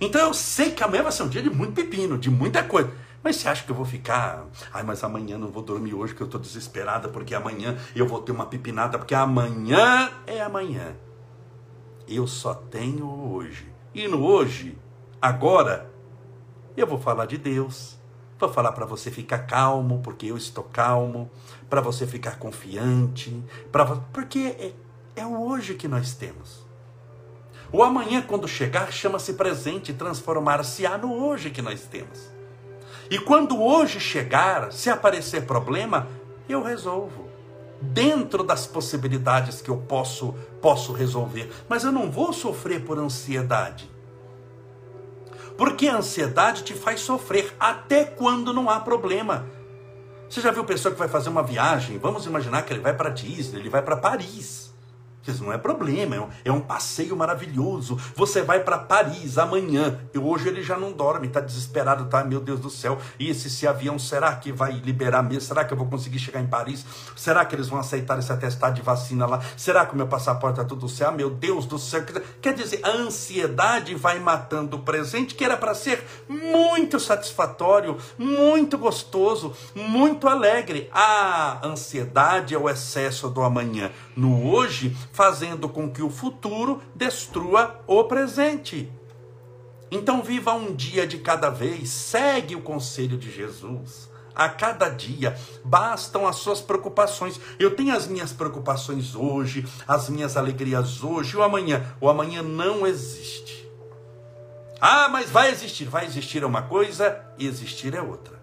Então 0.00 0.20
eu 0.20 0.32
sei 0.32 0.70
que 0.70 0.84
amanhã 0.84 1.02
vai 1.02 1.12
ser 1.12 1.24
um 1.24 1.28
dia 1.28 1.42
de 1.42 1.50
muito 1.50 1.72
pepino, 1.72 2.16
de 2.16 2.30
muita 2.30 2.62
coisa. 2.62 2.90
Mas 3.22 3.36
você 3.36 3.48
acha 3.48 3.64
que 3.64 3.70
eu 3.70 3.74
vou 3.74 3.84
ficar? 3.84 4.46
Ai, 4.72 4.84
mas 4.84 5.02
amanhã 5.02 5.36
não 5.36 5.48
vou 5.48 5.62
dormir 5.62 5.92
hoje, 5.92 6.14
que 6.14 6.20
eu 6.20 6.26
estou 6.26 6.40
desesperada, 6.40 7.08
porque 7.08 7.34
amanhã 7.34 7.76
eu 7.94 8.06
vou 8.06 8.22
ter 8.22 8.30
uma 8.30 8.46
pepinada, 8.46 8.96
porque 8.96 9.14
amanhã 9.14 10.10
é 10.26 10.40
amanhã. 10.40 10.94
Eu 12.06 12.26
só 12.26 12.54
tenho 12.54 13.06
hoje. 13.06 13.66
E 13.92 14.06
no 14.06 14.24
hoje, 14.24 14.78
agora, 15.20 15.90
eu 16.76 16.86
vou 16.86 16.98
falar 16.98 17.26
de 17.26 17.36
Deus. 17.36 17.97
Vou 18.38 18.48
falar 18.52 18.72
para 18.72 18.86
você 18.86 19.10
ficar 19.10 19.38
calmo, 19.40 20.00
porque 20.02 20.26
eu 20.26 20.36
estou 20.36 20.62
calmo, 20.64 21.28
para 21.68 21.80
você 21.80 22.06
ficar 22.06 22.38
confiante, 22.38 23.42
para 23.72 23.84
porque 24.12 24.56
é, 24.58 24.72
é 25.20 25.26
o 25.26 25.42
hoje 25.42 25.74
que 25.74 25.88
nós 25.88 26.14
temos. 26.14 26.64
O 27.72 27.82
amanhã, 27.82 28.22
quando 28.22 28.46
chegar, 28.46 28.92
chama-se 28.92 29.34
presente, 29.34 29.92
transformar-se-á 29.92 30.96
no 30.96 31.12
hoje 31.12 31.50
que 31.50 31.60
nós 31.60 31.82
temos. 31.82 32.30
E 33.10 33.18
quando 33.18 33.60
hoje 33.60 33.98
chegar, 33.98 34.72
se 34.72 34.88
aparecer 34.88 35.44
problema, 35.44 36.06
eu 36.48 36.62
resolvo. 36.62 37.28
Dentro 37.80 38.42
das 38.42 38.66
possibilidades 38.66 39.60
que 39.60 39.68
eu 39.68 39.76
posso, 39.76 40.34
posso 40.62 40.92
resolver. 40.92 41.50
Mas 41.68 41.84
eu 41.84 41.92
não 41.92 42.10
vou 42.10 42.32
sofrer 42.32 42.84
por 42.84 42.98
ansiedade. 42.98 43.90
Porque 45.58 45.88
a 45.88 45.96
ansiedade 45.96 46.62
te 46.62 46.72
faz 46.72 47.00
sofrer 47.00 47.52
até 47.58 48.04
quando 48.04 48.54
não 48.54 48.70
há 48.70 48.78
problema. 48.78 49.44
Você 50.30 50.40
já 50.40 50.52
viu 50.52 50.64
pessoa 50.64 50.92
que 50.92 50.98
vai 50.98 51.08
fazer 51.08 51.30
uma 51.30 51.42
viagem? 51.42 51.98
Vamos 51.98 52.26
imaginar 52.26 52.62
que 52.62 52.72
ele 52.72 52.80
vai 52.80 52.94
para 52.94 53.10
Disney, 53.10 53.58
ele 53.58 53.68
vai 53.68 53.82
para 53.82 53.96
Paris. 53.96 54.67
Não 55.40 55.52
é 55.52 55.58
problema, 55.58 56.16
é 56.16 56.20
um, 56.20 56.28
é 56.46 56.52
um 56.52 56.60
passeio 56.60 57.16
maravilhoso. 57.16 57.98
Você 58.14 58.42
vai 58.42 58.60
para 58.60 58.78
Paris 58.78 59.38
amanhã. 59.38 59.98
E 60.14 60.18
hoje 60.18 60.48
ele 60.48 60.62
já 60.62 60.76
não 60.76 60.92
dorme, 60.92 61.26
está 61.26 61.40
desesperado, 61.40 62.06
tá? 62.06 62.24
Meu 62.24 62.40
Deus 62.40 62.60
do 62.60 62.70
céu. 62.70 62.98
E 63.18 63.28
esse, 63.28 63.48
esse 63.48 63.66
avião, 63.66 63.98
será 63.98 64.34
que 64.36 64.52
vai 64.52 64.72
liberar 64.72 65.22
mesmo? 65.22 65.42
Será 65.42 65.64
que 65.64 65.72
eu 65.72 65.76
vou 65.76 65.86
conseguir 65.86 66.18
chegar 66.18 66.40
em 66.40 66.46
Paris? 66.46 66.84
Será 67.16 67.44
que 67.44 67.54
eles 67.54 67.68
vão 67.68 67.78
aceitar 67.78 68.18
esse 68.18 68.32
atestado 68.32 68.74
de 68.74 68.82
vacina 68.82 69.26
lá? 69.26 69.40
Será 69.56 69.84
que 69.84 69.94
o 69.94 69.96
meu 69.96 70.06
passaporte 70.06 70.58
está 70.58 70.68
tudo 70.68 70.88
certo? 70.88 71.08
Ah, 71.08 71.12
meu 71.12 71.30
Deus 71.30 71.64
do 71.64 71.78
céu. 71.78 72.04
Quer 72.40 72.54
dizer, 72.54 72.80
a 72.82 72.90
ansiedade 72.90 73.94
vai 73.94 74.18
matando 74.18 74.76
o 74.76 74.80
presente, 74.80 75.34
que 75.34 75.44
era 75.44 75.56
para 75.56 75.74
ser 75.74 76.04
muito 76.28 77.00
satisfatório, 77.00 77.96
muito 78.18 78.76
gostoso, 78.76 79.54
muito 79.74 80.28
alegre. 80.28 80.90
A 80.92 81.66
ansiedade 81.66 82.54
é 82.54 82.58
o 82.58 82.68
excesso 82.68 83.28
do 83.28 83.42
amanhã. 83.42 83.90
No 84.18 84.50
hoje, 84.50 84.96
fazendo 85.12 85.68
com 85.68 85.88
que 85.88 86.02
o 86.02 86.10
futuro 86.10 86.82
destrua 86.92 87.80
o 87.86 88.02
presente. 88.02 88.92
Então 89.92 90.24
viva 90.24 90.52
um 90.54 90.74
dia 90.74 91.06
de 91.06 91.18
cada 91.18 91.50
vez, 91.50 91.88
segue 91.90 92.56
o 92.56 92.60
conselho 92.60 93.16
de 93.16 93.30
Jesus. 93.30 94.10
A 94.34 94.48
cada 94.48 94.88
dia 94.88 95.38
bastam 95.64 96.26
as 96.26 96.34
suas 96.34 96.60
preocupações. 96.60 97.40
Eu 97.60 97.76
tenho 97.76 97.94
as 97.94 98.08
minhas 98.08 98.32
preocupações 98.32 99.14
hoje, 99.14 99.64
as 99.86 100.08
minhas 100.08 100.36
alegrias 100.36 101.04
hoje, 101.04 101.36
o 101.36 101.42
amanhã. 101.44 101.86
O 102.00 102.08
amanhã 102.08 102.42
não 102.42 102.84
existe. 102.84 103.70
Ah, 104.80 105.08
mas 105.08 105.30
vai 105.30 105.52
existir. 105.52 105.84
Vai 105.84 106.06
existir 106.06 106.42
é 106.42 106.46
uma 106.46 106.62
coisa 106.62 107.24
e 107.38 107.46
existir 107.46 107.94
é 107.94 108.02
outra. 108.02 108.36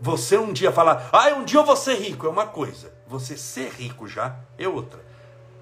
Você 0.00 0.38
um 0.38 0.52
dia 0.52 0.70
falar, 0.70 1.08
ah, 1.12 1.30
um 1.34 1.44
dia 1.44 1.58
eu 1.58 1.64
vou 1.64 1.76
ser 1.76 1.96
rico, 1.96 2.24
é 2.24 2.30
uma 2.30 2.46
coisa. 2.46 2.93
Você 3.14 3.36
ser 3.36 3.70
rico 3.70 4.08
já 4.08 4.34
é 4.58 4.66
outra. 4.66 4.98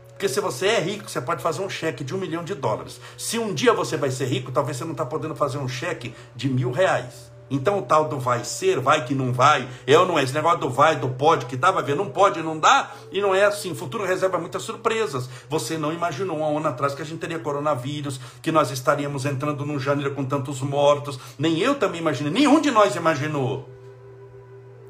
Porque 0.09 0.27
se 0.27 0.41
você 0.41 0.69
é 0.69 0.81
rico, 0.81 1.11
você 1.11 1.21
pode 1.21 1.43
fazer 1.43 1.61
um 1.61 1.69
cheque 1.69 2.03
de 2.03 2.15
um 2.15 2.19
milhão 2.19 2.43
de 2.43 2.55
dólares. 2.55 2.99
Se 3.19 3.39
um 3.39 3.53
dia 3.53 3.75
você 3.75 3.99
vai 3.99 4.11
ser 4.11 4.25
rico, 4.25 4.51
talvez 4.51 4.79
você 4.79 4.85
não 4.85 4.93
está 4.93 5.05
podendo 5.05 5.37
fazer 5.37 5.59
um 5.59 5.69
cheque 5.69 6.15
de 6.35 6.49
mil 6.49 6.71
reais. 6.71 7.31
Então 7.51 7.81
o 7.81 7.83
tal 7.83 8.09
do 8.09 8.19
vai 8.19 8.43
ser, 8.43 8.81
vai 8.81 9.05
que 9.05 9.15
não 9.15 9.35
vai, 9.35 9.69
é 9.87 9.99
ou 9.99 10.07
não 10.07 10.19
é? 10.19 10.23
Esse 10.23 10.33
negócio 10.33 10.61
do 10.61 10.71
vai, 10.71 10.97
do 10.97 11.11
pode, 11.11 11.45
que 11.45 11.55
dá, 11.55 11.71
vai 11.71 11.83
ver, 11.83 11.95
não 11.95 12.09
pode, 12.09 12.43
não 12.43 12.59
dá, 12.59 12.91
e 13.11 13.21
não 13.21 13.35
é 13.35 13.45
assim. 13.45 13.73
O 13.73 13.75
futuro 13.75 14.07
reserva 14.07 14.39
muitas 14.39 14.63
surpresas. 14.63 15.29
Você 15.51 15.77
não 15.77 15.93
imaginou 15.93 16.39
um 16.39 16.57
ano 16.57 16.69
atrás 16.69 16.95
que 16.95 17.03
a 17.03 17.05
gente 17.05 17.21
teria 17.21 17.39
coronavírus, 17.39 18.19
que 18.41 18.51
nós 18.51 18.71
estaríamos 18.71 19.27
entrando 19.27 19.67
num 19.67 19.79
janeiro 19.79 20.15
com 20.15 20.25
tantos 20.25 20.63
mortos. 20.63 21.21
Nem 21.39 21.59
eu 21.59 21.75
também 21.75 22.01
imaginei, 22.01 22.33
nenhum 22.33 22.63
de 22.63 22.71
nós 22.71 22.97
imaginou. 22.97 23.69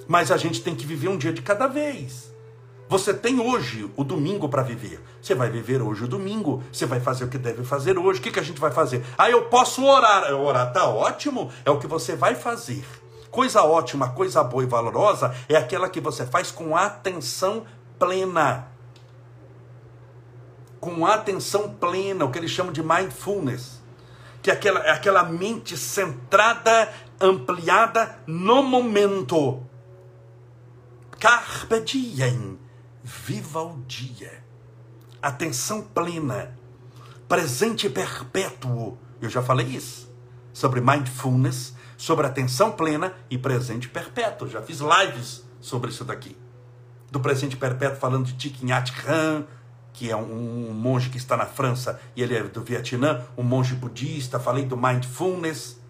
Mas 0.06 0.30
a 0.30 0.36
gente 0.36 0.60
tem 0.62 0.76
que 0.76 0.86
viver 0.86 1.08
um 1.08 1.16
dia 1.16 1.32
de 1.32 1.42
cada 1.42 1.66
vez. 1.66 2.31
Você 2.92 3.14
tem 3.14 3.40
hoje 3.40 3.90
o 3.96 4.04
domingo 4.04 4.50
para 4.50 4.62
viver. 4.62 5.02
Você 5.18 5.34
vai 5.34 5.48
viver 5.48 5.80
hoje 5.80 6.04
o 6.04 6.06
domingo. 6.06 6.62
Você 6.70 6.84
vai 6.84 7.00
fazer 7.00 7.24
o 7.24 7.28
que 7.28 7.38
deve 7.38 7.64
fazer 7.64 7.96
hoje. 7.96 8.20
O 8.20 8.22
que, 8.22 8.30
que 8.30 8.38
a 8.38 8.42
gente 8.42 8.60
vai 8.60 8.70
fazer? 8.70 9.02
Ah, 9.16 9.30
eu 9.30 9.46
posso 9.46 9.82
orar. 9.82 10.30
Orar 10.34 10.74
tá 10.74 10.86
ótimo. 10.86 11.50
É 11.64 11.70
o 11.70 11.78
que 11.78 11.86
você 11.86 12.14
vai 12.14 12.34
fazer. 12.34 12.84
Coisa 13.30 13.62
ótima, 13.62 14.10
coisa 14.10 14.44
boa 14.44 14.62
e 14.62 14.66
valorosa 14.66 15.34
é 15.48 15.56
aquela 15.56 15.88
que 15.88 16.02
você 16.02 16.26
faz 16.26 16.50
com 16.50 16.76
atenção 16.76 17.64
plena. 17.98 18.68
Com 20.78 21.06
atenção 21.06 21.72
plena, 21.72 22.26
o 22.26 22.30
que 22.30 22.38
eles 22.38 22.50
chamam 22.50 22.74
de 22.74 22.82
mindfulness. 22.82 23.82
Que 24.42 24.50
é 24.50 24.52
aquela, 24.52 24.80
é 24.80 24.90
aquela 24.90 25.22
mente 25.22 25.78
centrada, 25.78 26.92
ampliada 27.18 28.18
no 28.26 28.62
momento. 28.62 29.62
Carpe 31.18 31.80
diem 31.80 32.60
Viva 33.02 33.60
o 33.60 33.82
dia. 33.86 34.44
Atenção 35.20 35.82
plena. 35.82 36.56
Presente 37.28 37.90
perpétuo. 37.90 38.96
Eu 39.20 39.28
já 39.28 39.42
falei 39.42 39.66
isso. 39.66 40.08
Sobre 40.52 40.80
mindfulness, 40.80 41.74
sobre 41.96 42.26
atenção 42.26 42.70
plena 42.70 43.12
e 43.28 43.36
presente 43.36 43.88
perpétuo. 43.88 44.48
Já 44.48 44.62
fiz 44.62 44.78
lives 44.80 45.44
sobre 45.60 45.90
isso 45.90 46.04
daqui. 46.04 46.36
Do 47.10 47.18
presente 47.18 47.56
perpétuo 47.56 47.98
falando 47.98 48.26
de 48.26 48.34
Thich 48.34 48.64
Nhat 48.64 48.92
Hanh, 49.06 49.46
que 49.92 50.08
é 50.08 50.16
um, 50.16 50.70
um 50.70 50.72
monge 50.72 51.10
que 51.10 51.18
está 51.18 51.36
na 51.36 51.46
França 51.46 52.00
e 52.14 52.22
ele 52.22 52.36
é 52.36 52.42
do 52.44 52.62
Vietnã, 52.62 53.24
um 53.36 53.42
monge 53.42 53.74
budista. 53.74 54.38
Falei 54.38 54.64
do 54.64 54.76
mindfulness 54.76 55.81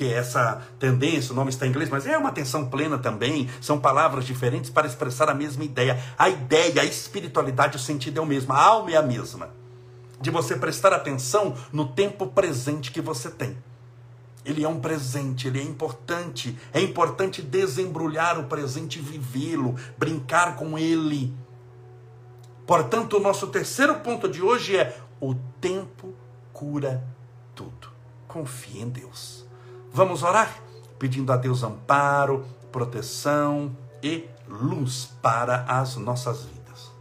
que 0.00 0.10
essa 0.10 0.62
tendência, 0.78 1.30
o 1.30 1.36
nome 1.36 1.50
está 1.50 1.66
em 1.66 1.68
inglês, 1.68 1.90
mas 1.90 2.06
é 2.06 2.16
uma 2.16 2.30
atenção 2.30 2.70
plena 2.70 2.96
também, 2.96 3.50
são 3.60 3.78
palavras 3.78 4.24
diferentes 4.24 4.70
para 4.70 4.86
expressar 4.86 5.28
a 5.28 5.34
mesma 5.34 5.62
ideia. 5.62 6.02
A 6.16 6.30
ideia, 6.30 6.80
a 6.80 6.86
espiritualidade, 6.86 7.76
o 7.76 7.78
sentido 7.78 8.16
é 8.16 8.22
o 8.22 8.24
mesmo, 8.24 8.50
a 8.54 8.62
alma 8.62 8.92
é 8.92 8.96
a 8.96 9.02
mesma. 9.02 9.50
De 10.18 10.30
você 10.30 10.56
prestar 10.56 10.94
atenção 10.94 11.54
no 11.70 11.88
tempo 11.88 12.28
presente 12.28 12.90
que 12.90 13.02
você 13.02 13.28
tem. 13.28 13.58
Ele 14.42 14.64
é 14.64 14.68
um 14.70 14.80
presente, 14.80 15.48
ele 15.48 15.60
é 15.60 15.64
importante. 15.64 16.56
É 16.72 16.80
importante 16.80 17.42
desembrulhar 17.42 18.40
o 18.40 18.44
presente 18.44 19.00
e 19.00 19.02
vivê-lo, 19.02 19.76
brincar 19.98 20.56
com 20.56 20.78
ele. 20.78 21.36
Portanto, 22.66 23.18
o 23.18 23.20
nosso 23.20 23.48
terceiro 23.48 23.96
ponto 23.96 24.30
de 24.30 24.40
hoje 24.40 24.78
é: 24.78 24.98
o 25.20 25.34
tempo 25.60 26.14
cura 26.54 27.06
tudo. 27.54 27.88
Confie 28.26 28.80
em 28.80 28.88
Deus. 28.88 29.39
Vamos 29.92 30.22
orar? 30.22 30.62
Pedindo 30.98 31.32
a 31.32 31.36
Deus 31.36 31.62
amparo, 31.62 32.46
proteção 32.70 33.76
e 34.02 34.28
luz 34.48 35.12
para 35.20 35.64
as 35.64 35.96
nossas 35.96 36.42
vidas. 36.44 36.92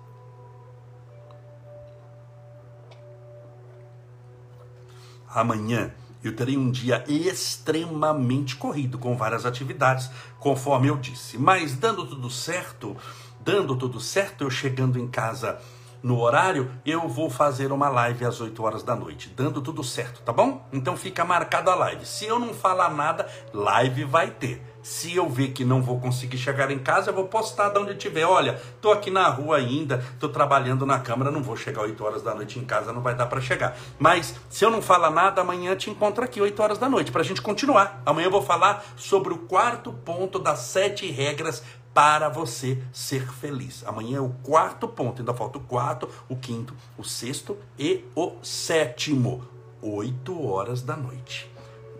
Amanhã 5.28 5.94
eu 6.24 6.36
terei 6.36 6.58
um 6.58 6.72
dia 6.72 7.04
extremamente 7.08 8.56
corrido, 8.56 8.98
com 8.98 9.16
várias 9.16 9.46
atividades, 9.46 10.10
conforme 10.40 10.88
eu 10.88 10.98
disse. 10.98 11.38
Mas 11.38 11.76
dando 11.76 12.06
tudo 12.06 12.30
certo, 12.30 12.98
dando 13.40 13.76
tudo 13.78 14.00
certo, 14.00 14.44
eu 14.44 14.50
chegando 14.50 15.00
em 15.00 15.08
casa 15.08 15.62
no 16.02 16.20
horário, 16.20 16.72
eu 16.86 17.08
vou 17.08 17.30
fazer 17.30 17.72
uma 17.72 17.90
live 17.90 18.26
às 18.26 18.40
8 18.40 18.64
horas 18.64 18.84
da 18.84 18.96
noite, 18.96 19.32
dando 19.36 19.62
tudo 19.62 19.84
certo, 19.84 20.22
tá 20.22 20.32
bom? 20.32 20.66
Então 20.72 20.96
fica 20.96 21.26
marcado 21.26 21.70
a 21.70 21.76
live. 21.76 22.06
Se 22.06 22.26
eu 22.26 22.40
não 22.40 22.54
falar 22.54 22.90
nada, 22.90 23.28
live 23.54 24.06
vai 24.06 24.32
ter. 24.32 24.64
Se 24.82 25.14
eu 25.14 25.28
ver 25.28 25.50
que 25.50 25.66
não 25.66 25.82
vou 25.82 26.00
conseguir 26.00 26.38
chegar 26.38 26.72
em 26.72 26.80
casa, 26.80 27.10
eu 27.10 27.14
vou 27.14 27.28
postar 27.28 27.70
de 27.70 27.80
onde 27.80 27.96
tiver. 27.96 28.24
Olha, 28.24 28.62
tô 28.80 28.92
aqui 28.92 29.12
na 29.12 29.28
rua 29.28 29.58
ainda, 29.58 30.04
tô 30.20 30.30
trabalhando 30.30 30.86
na 30.86 31.00
câmara, 31.00 31.30
não 31.30 31.44
vou 31.44 31.58
chegar 31.58 31.82
8 31.82 32.02
horas 32.04 32.24
da 32.24 32.34
noite 32.34 32.58
em 32.58 32.64
casa, 32.64 32.94
não 32.94 33.02
vai 33.02 33.14
dar 33.14 33.26
para 33.26 33.42
chegar. 33.42 33.76
Mas 33.98 34.36
se 34.50 34.64
eu 34.64 34.72
não 34.72 34.82
falar 34.82 35.12
nada, 35.12 35.42
amanhã 35.42 35.76
te 35.76 35.90
encontro 35.90 36.24
aqui 36.24 36.40
8 36.40 36.64
horas 36.64 36.78
da 36.78 36.88
noite 36.88 37.12
pra 37.12 37.24
gente 37.24 37.42
continuar. 37.42 38.02
Amanhã 38.06 38.28
eu 38.28 38.32
vou 38.32 38.42
falar 38.42 38.86
sobre 38.96 39.34
o 39.34 39.40
quarto 39.40 39.92
ponto 39.92 40.40
das 40.40 40.60
sete 40.60 41.12
regras 41.12 41.62
para 41.94 42.30
você 42.30 42.82
ser 42.94 43.28
feliz. 43.32 43.84
Amanhã 43.86 44.18
é 44.18 44.22
o 44.22 44.30
quarto 44.44 44.88
ponto, 44.88 45.22
ainda 45.22 45.34
falta 45.34 45.58
o 45.58 45.62
quarto, 45.62 46.10
o 46.28 46.36
quinto, 46.36 46.74
o 46.98 47.04
sexto 47.04 47.58
e 47.78 48.06
o 48.16 48.34
sétimo. 48.42 49.44
Oito 49.82 50.46
horas 50.46 50.82
da 50.82 50.96
noite. 50.96 51.50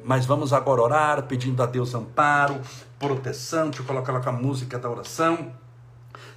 Mas 0.04 0.26
vamos 0.26 0.54
agora 0.54 0.82
orar, 0.82 1.24
pedindo 1.24 1.62
a 1.62 1.66
Deus 1.66 1.94
amparo, 1.94 2.62
proteção. 2.98 3.66
Deixa 3.70 3.82
eu 3.82 3.86
colocar 3.86 4.12
lá 4.12 4.20
com 4.20 4.30
a 4.30 4.34
música 4.34 4.78
da 4.80 4.90
oração. 4.90 5.52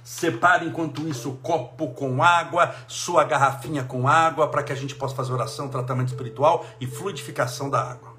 Separe 0.03 0.65
enquanto 0.65 1.07
isso 1.07 1.29
o 1.29 1.37
copo 1.37 1.87
com 1.89 2.21
água, 2.21 2.75
sua 2.87 3.23
garrafinha 3.23 3.83
com 3.83 4.07
água, 4.07 4.47
para 4.47 4.61
que 4.61 4.73
a 4.73 4.75
gente 4.75 4.95
possa 4.95 5.15
fazer 5.15 5.31
oração, 5.31 5.69
tratamento 5.69 6.09
espiritual 6.09 6.65
e 6.79 6.85
fluidificação 6.85 7.69
da 7.69 7.81
água. 7.81 8.12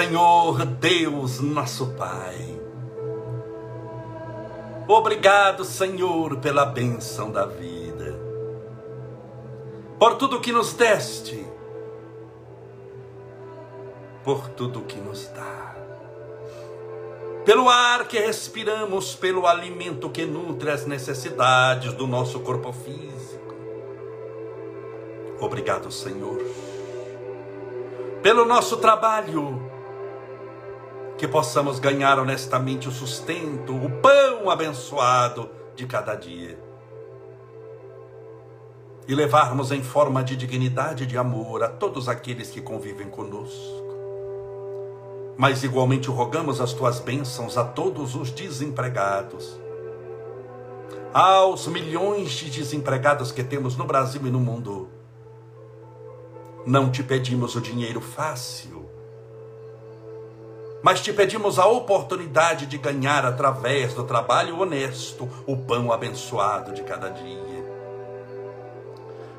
Senhor 0.00 0.64
Deus, 0.64 1.40
nosso 1.40 1.88
Pai. 1.88 2.58
Obrigado, 4.88 5.62
Senhor, 5.62 6.38
pela 6.38 6.64
bênção 6.64 7.30
da 7.30 7.44
vida, 7.44 8.18
por 9.98 10.14
tudo 10.14 10.40
que 10.40 10.52
nos 10.52 10.72
deste, 10.72 11.46
por 14.24 14.48
tudo 14.48 14.80
que 14.80 14.98
nos 14.98 15.28
dá, 15.28 15.76
pelo 17.44 17.68
ar 17.68 18.08
que 18.08 18.18
respiramos, 18.18 19.14
pelo 19.14 19.46
alimento 19.46 20.08
que 20.08 20.24
nutre 20.24 20.70
as 20.70 20.86
necessidades 20.86 21.92
do 21.92 22.06
nosso 22.06 22.40
corpo 22.40 22.72
físico. 22.72 23.54
Obrigado, 25.38 25.92
Senhor, 25.92 26.42
pelo 28.22 28.46
nosso 28.46 28.78
trabalho 28.78 29.59
que 31.20 31.28
possamos 31.28 31.78
ganhar 31.78 32.18
honestamente 32.18 32.88
o 32.88 32.90
sustento, 32.90 33.76
o 33.76 33.90
pão 34.00 34.48
abençoado 34.48 35.50
de 35.76 35.86
cada 35.86 36.14
dia. 36.14 36.58
E 39.06 39.14
levarmos 39.14 39.70
em 39.70 39.82
forma 39.82 40.24
de 40.24 40.34
dignidade 40.34 41.04
e 41.04 41.06
de 41.06 41.18
amor 41.18 41.62
a 41.62 41.68
todos 41.68 42.08
aqueles 42.08 42.48
que 42.48 42.62
convivem 42.62 43.10
conosco. 43.10 43.84
Mas 45.36 45.62
igualmente 45.62 46.08
rogamos 46.08 46.58
as 46.58 46.72
tuas 46.72 47.00
bênçãos 47.00 47.58
a 47.58 47.64
todos 47.64 48.14
os 48.14 48.30
desempregados, 48.30 49.60
aos 51.12 51.66
milhões 51.66 52.30
de 52.30 52.48
desempregados 52.48 53.30
que 53.30 53.44
temos 53.44 53.76
no 53.76 53.84
Brasil 53.84 54.22
e 54.24 54.30
no 54.30 54.40
mundo. 54.40 54.88
Não 56.64 56.90
te 56.90 57.02
pedimos 57.02 57.56
o 57.56 57.60
dinheiro 57.60 58.00
fácil, 58.00 58.79
mas 60.82 61.00
te 61.00 61.12
pedimos 61.12 61.58
a 61.58 61.66
oportunidade 61.66 62.66
de 62.66 62.78
ganhar 62.78 63.24
através 63.24 63.94
do 63.94 64.04
trabalho 64.04 64.58
honesto 64.58 65.28
o 65.46 65.56
pão 65.56 65.92
abençoado 65.92 66.72
de 66.72 66.82
cada 66.82 67.08
dia. 67.08 67.50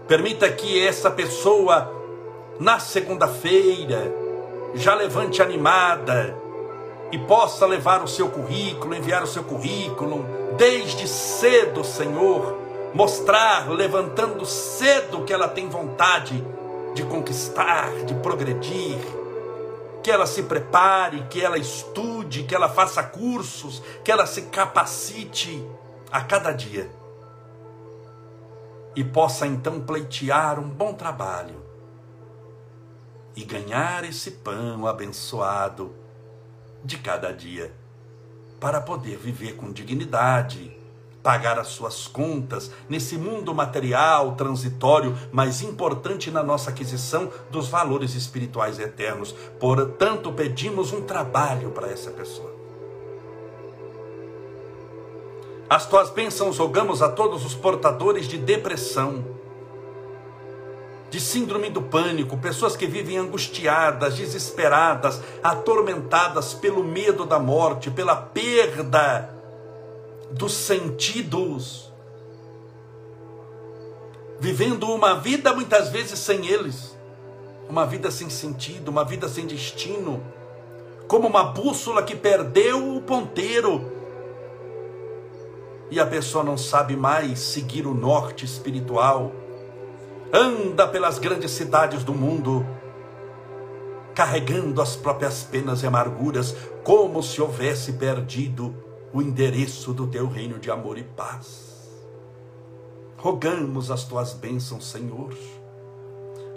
Permita 0.07 0.51
que 0.51 0.85
essa 0.85 1.09
pessoa, 1.09 1.91
na 2.59 2.79
segunda-feira, 2.79 4.13
já 4.75 4.93
levante 4.93 5.41
animada 5.41 6.37
e 7.11 7.17
possa 7.17 7.65
levar 7.65 8.03
o 8.03 8.07
seu 8.07 8.29
currículo, 8.29 8.95
enviar 8.95 9.23
o 9.23 9.27
seu 9.27 9.43
currículo, 9.43 10.25
desde 10.57 11.07
cedo, 11.07 11.83
Senhor, 11.83 12.57
mostrar, 12.93 13.69
levantando 13.69 14.45
cedo 14.45 15.23
que 15.23 15.33
ela 15.33 15.47
tem 15.47 15.67
vontade 15.67 16.43
de 16.93 17.03
conquistar, 17.03 17.89
de 18.05 18.13
progredir 18.15 18.97
que 20.03 20.09
ela 20.09 20.25
se 20.25 20.43
prepare, 20.43 21.27
que 21.29 21.43
ela 21.43 21.57
estude, 21.57 22.43
que 22.43 22.55
ela 22.55 22.69
faça 22.69 23.03
cursos, 23.03 23.81
que 24.03 24.11
ela 24.11 24.25
se 24.25 24.43
capacite 24.43 25.63
a 26.11 26.21
cada 26.21 26.51
dia. 26.51 26.89
E 28.95 29.03
possa 29.03 29.47
então 29.47 29.79
pleitear 29.81 30.59
um 30.59 30.69
bom 30.69 30.93
trabalho 30.93 31.63
e 33.35 33.45
ganhar 33.45 34.03
esse 34.03 34.31
pão 34.31 34.85
abençoado 34.85 35.95
de 36.83 36.97
cada 36.97 37.31
dia 37.31 37.73
para 38.59 38.81
poder 38.81 39.17
viver 39.17 39.55
com 39.55 39.71
dignidade 39.71 40.80
pagar 41.23 41.59
as 41.59 41.67
suas 41.67 42.07
contas 42.07 42.71
nesse 42.89 43.17
mundo 43.17 43.53
material, 43.53 44.35
transitório, 44.35 45.17
mas 45.31 45.61
importante 45.61 46.31
na 46.31 46.43
nossa 46.43 46.69
aquisição 46.69 47.31
dos 47.49 47.67
valores 47.67 48.15
espirituais 48.15 48.79
eternos. 48.79 49.33
Portanto, 49.59 50.31
pedimos 50.31 50.91
um 50.91 51.01
trabalho 51.01 51.71
para 51.71 51.89
essa 51.89 52.11
pessoa. 52.11 52.51
As 55.69 55.85
tuas 55.85 56.09
bênçãos 56.09 56.57
rogamos 56.57 57.01
a 57.01 57.09
todos 57.09 57.45
os 57.45 57.55
portadores 57.55 58.27
de 58.27 58.37
depressão, 58.37 59.23
de 61.09 61.19
síndrome 61.19 61.69
do 61.69 61.81
pânico, 61.81 62.37
pessoas 62.37 62.75
que 62.75 62.87
vivem 62.87 63.17
angustiadas, 63.17 64.15
desesperadas, 64.15 65.21
atormentadas 65.43 66.53
pelo 66.53 66.83
medo 66.83 67.25
da 67.25 67.39
morte, 67.39 67.89
pela 67.91 68.15
perda 68.15 69.40
dos 70.31 70.53
sentidos, 70.53 71.91
vivendo 74.39 74.91
uma 74.91 75.15
vida 75.15 75.53
muitas 75.53 75.89
vezes 75.89 76.19
sem 76.19 76.47
eles, 76.47 76.97
uma 77.69 77.85
vida 77.85 78.09
sem 78.09 78.29
sentido, 78.29 78.89
uma 78.89 79.03
vida 79.03 79.27
sem 79.27 79.45
destino, 79.45 80.23
como 81.07 81.27
uma 81.27 81.43
bússola 81.43 82.01
que 82.01 82.15
perdeu 82.15 82.95
o 82.95 83.01
ponteiro. 83.01 83.91
E 85.89 85.99
a 85.99 86.05
pessoa 86.05 86.43
não 86.43 86.57
sabe 86.57 86.95
mais 86.95 87.39
seguir 87.39 87.85
o 87.85 87.93
norte 87.93 88.45
espiritual, 88.45 89.33
anda 90.31 90.87
pelas 90.87 91.19
grandes 91.19 91.51
cidades 91.51 92.03
do 92.03 92.13
mundo, 92.13 92.65
carregando 94.15 94.81
as 94.81 94.95
próprias 94.95 95.43
penas 95.43 95.83
e 95.83 95.87
amarguras, 95.87 96.55
como 96.83 97.21
se 97.21 97.41
houvesse 97.41 97.93
perdido 97.93 98.73
o 99.13 99.21
endereço 99.21 99.93
do 99.93 100.07
teu 100.07 100.27
reino 100.27 100.59
de 100.59 100.71
amor 100.71 100.97
e 100.97 101.03
paz. 101.03 101.71
Rogamos 103.17 103.91
as 103.91 104.03
tuas 104.03 104.33
bênçãos, 104.33 104.89
Senhor, 104.89 105.33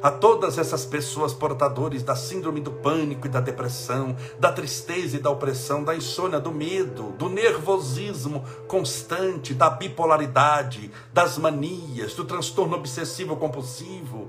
a 0.02 0.10
todas 0.10 0.58
essas 0.58 0.84
pessoas 0.84 1.32
portadores 1.32 2.02
da 2.02 2.14
síndrome 2.14 2.60
do 2.60 2.70
pânico 2.70 3.26
e 3.26 3.30
da 3.30 3.40
depressão, 3.40 4.14
da 4.38 4.52
tristeza 4.52 5.16
e 5.16 5.20
da 5.20 5.30
opressão, 5.30 5.82
da 5.82 5.96
insônia, 5.96 6.38
do 6.38 6.52
medo, 6.52 7.12
do 7.18 7.28
nervosismo 7.28 8.44
constante, 8.68 9.54
da 9.54 9.70
bipolaridade, 9.70 10.90
das 11.12 11.38
manias, 11.38 12.14
do 12.14 12.24
transtorno 12.24 12.76
obsessivo 12.76 13.36
compulsivo. 13.36 14.28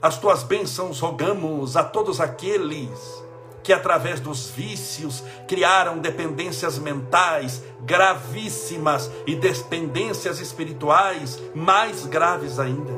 As 0.00 0.18
tuas 0.18 0.42
bênçãos 0.42 1.00
rogamos 1.00 1.78
a 1.78 1.84
todos 1.84 2.20
aqueles 2.20 3.23
que 3.64 3.72
através 3.72 4.20
dos 4.20 4.50
vícios 4.50 5.24
criaram 5.48 5.98
dependências 5.98 6.78
mentais 6.78 7.62
gravíssimas 7.80 9.10
e 9.26 9.34
dependências 9.34 10.38
espirituais 10.38 11.40
mais 11.54 12.06
graves 12.06 12.60
ainda. 12.60 12.92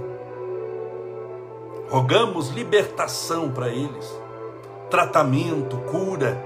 Rogamos 1.89 2.49
libertação 2.49 3.51
para 3.53 3.69
eles, 3.69 4.13
tratamento, 4.91 5.77
cura. 5.91 6.37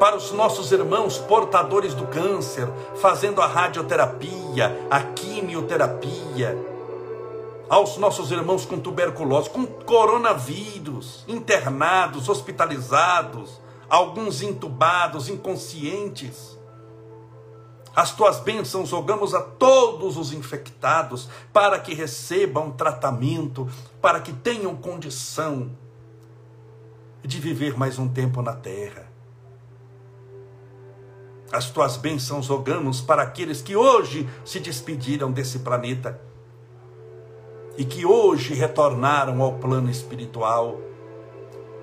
Para 0.00 0.16
os 0.16 0.32
nossos 0.32 0.72
irmãos 0.72 1.16
portadores 1.16 1.94
do 1.94 2.08
câncer, 2.08 2.68
fazendo 2.96 3.40
a 3.40 3.46
radioterapia, 3.46 4.76
a 4.90 5.00
quimioterapia, 5.00 6.71
aos 7.68 7.96
nossos 7.96 8.30
irmãos 8.30 8.64
com 8.64 8.78
tuberculose, 8.78 9.50
com 9.50 9.66
coronavírus, 9.66 11.24
internados, 11.26 12.28
hospitalizados, 12.28 13.60
alguns 13.88 14.42
entubados, 14.42 15.28
inconscientes. 15.28 16.58
As 17.94 18.12
tuas 18.14 18.40
bênçãos 18.40 18.90
rogamos 18.90 19.34
a 19.34 19.40
todos 19.42 20.16
os 20.16 20.32
infectados 20.32 21.28
para 21.52 21.78
que 21.78 21.94
recebam 21.94 22.70
tratamento, 22.70 23.68
para 24.00 24.20
que 24.20 24.32
tenham 24.32 24.74
condição 24.74 25.70
de 27.22 27.38
viver 27.38 27.78
mais 27.78 27.98
um 27.98 28.08
tempo 28.08 28.40
na 28.42 28.54
terra. 28.54 29.12
As 31.52 31.68
tuas 31.68 31.98
bênçãos 31.98 32.48
rogamos 32.48 33.02
para 33.02 33.22
aqueles 33.22 33.60
que 33.60 33.76
hoje 33.76 34.26
se 34.42 34.58
despediram 34.58 35.30
desse 35.30 35.58
planeta 35.58 36.18
e 37.76 37.84
que 37.84 38.04
hoje 38.04 38.54
retornaram 38.54 39.40
ao 39.42 39.54
plano 39.54 39.90
espiritual, 39.90 40.78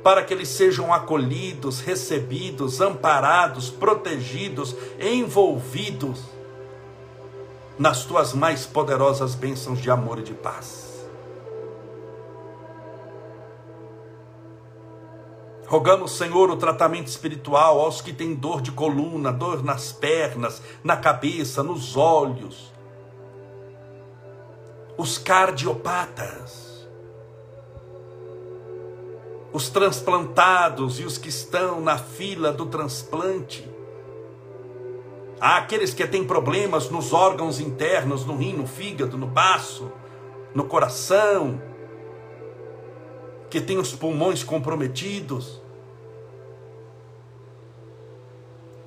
para 0.04 0.24
que 0.24 0.34
eles 0.34 0.50
sejam 0.50 0.94
acolhidos, 0.94 1.82
recebidos, 1.82 2.80
amparados, 2.80 3.70
protegidos, 3.70 4.76
envolvidos 5.00 6.22
nas 7.78 8.04
tuas 8.04 8.34
mais 8.34 8.66
poderosas 8.66 9.36
bênçãos 9.36 9.82
de 9.82 9.90
amor 9.90 10.20
e 10.20 10.24
de 10.24 10.34
paz. 10.34 10.90
Rogamos, 15.70 16.18
Senhor, 16.18 16.50
o 16.50 16.58
tratamento 16.58 17.08
espiritual 17.08 17.80
aos 17.80 18.02
que 18.02 18.12
têm 18.12 18.34
dor 18.34 18.60
de 18.60 18.72
coluna, 18.72 19.32
dor 19.32 19.64
nas 19.64 19.92
pernas, 19.92 20.64
na 20.84 20.98
cabeça, 20.98 21.62
nos 21.62 21.96
olhos, 21.96 22.69
os 25.00 25.18
cardiopatas, 25.18 26.86
os 29.54 29.70
transplantados 29.70 31.00
e 31.00 31.06
os 31.06 31.18
que 31.18 31.30
estão 31.30 31.80
na 31.80 31.98
fila 31.98 32.52
do 32.52 32.66
transplante, 32.66 33.66
Há 35.42 35.56
aqueles 35.56 35.94
que 35.94 36.06
têm 36.06 36.26
problemas 36.26 36.90
nos 36.90 37.14
órgãos 37.14 37.62
internos, 37.62 38.26
no 38.26 38.36
rim, 38.36 38.52
no 38.52 38.68
fígado, 38.68 39.18
no 39.18 39.26
baço, 39.26 39.90
no 40.54 40.66
coração, 40.66 41.62
que 43.50 43.62
têm 43.62 43.78
os 43.78 43.96
pulmões 43.96 44.44
comprometidos, 44.44 45.62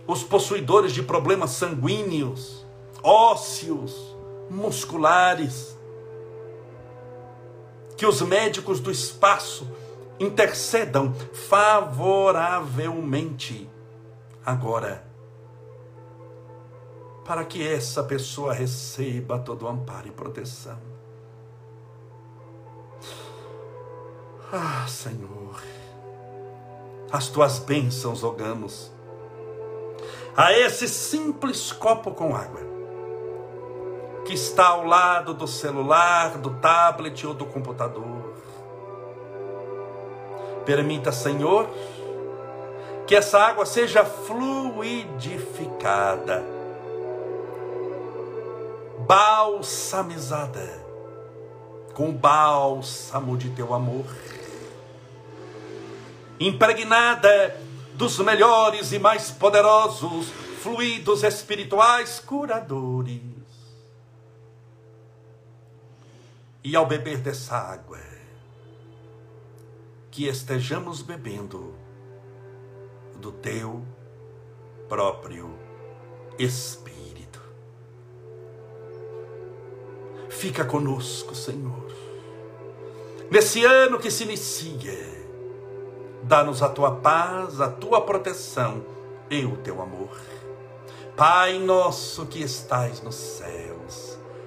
os 0.06 0.22
possuidores 0.22 0.92
de 0.92 1.02
problemas 1.02 1.52
sanguíneos, 1.52 2.66
ósseos, 3.02 4.14
musculares, 4.50 5.71
que 8.02 8.06
os 8.06 8.20
médicos 8.20 8.80
do 8.80 8.90
espaço 8.90 9.70
intercedam 10.18 11.14
favoravelmente 11.14 13.70
agora, 14.44 15.06
para 17.24 17.44
que 17.44 17.64
essa 17.64 18.02
pessoa 18.02 18.52
receba 18.52 19.38
todo 19.38 19.66
o 19.66 19.68
amparo 19.68 20.08
e 20.08 20.10
proteção. 20.10 20.80
Ah, 24.52 24.84
Senhor, 24.88 25.62
as 27.12 27.28
tuas 27.28 27.60
bênçãos 27.60 28.22
rogamos 28.22 28.90
a 30.36 30.52
esse 30.52 30.88
simples 30.88 31.70
copo 31.70 32.10
com 32.10 32.34
água, 32.34 32.71
que 34.32 34.36
está 34.36 34.68
ao 34.68 34.86
lado 34.86 35.34
do 35.34 35.46
celular, 35.46 36.38
do 36.38 36.54
tablet 36.54 37.26
ou 37.26 37.34
do 37.34 37.44
computador. 37.44 38.32
Permita, 40.64 41.12
Senhor, 41.12 41.68
que 43.06 43.14
essa 43.14 43.38
água 43.38 43.66
seja 43.66 44.06
fluidificada, 44.06 46.42
balsamizada, 49.06 50.82
com 51.92 52.08
o 52.08 52.12
bálsamo 52.12 53.36
de 53.36 53.50
teu 53.50 53.74
amor, 53.74 54.06
impregnada 56.40 57.54
dos 57.92 58.18
melhores 58.20 58.92
e 58.92 58.98
mais 58.98 59.30
poderosos 59.30 60.28
fluidos 60.62 61.22
espirituais 61.22 62.18
curadores. 62.18 63.31
E 66.64 66.76
ao 66.76 66.86
beber 66.86 67.18
dessa 67.18 67.56
água, 67.56 67.98
que 70.10 70.26
estejamos 70.26 71.02
bebendo 71.02 71.74
do 73.16 73.32
teu 73.32 73.84
próprio 74.88 75.58
Espírito. 76.38 77.40
Fica 80.28 80.64
conosco, 80.64 81.34
Senhor, 81.34 81.86
nesse 83.30 83.64
ano 83.64 83.98
que 83.98 84.10
se 84.10 84.24
inicia 84.24 85.12
Dá-nos 86.22 86.62
a 86.62 86.68
tua 86.68 86.92
paz, 86.92 87.60
a 87.60 87.68
tua 87.68 88.00
proteção 88.02 88.84
e 89.28 89.44
o 89.44 89.56
teu 89.56 89.82
amor. 89.82 90.16
Pai 91.16 91.58
nosso 91.58 92.26
que 92.26 92.42
estais 92.42 93.02
nos 93.02 93.16
céus, 93.16 94.11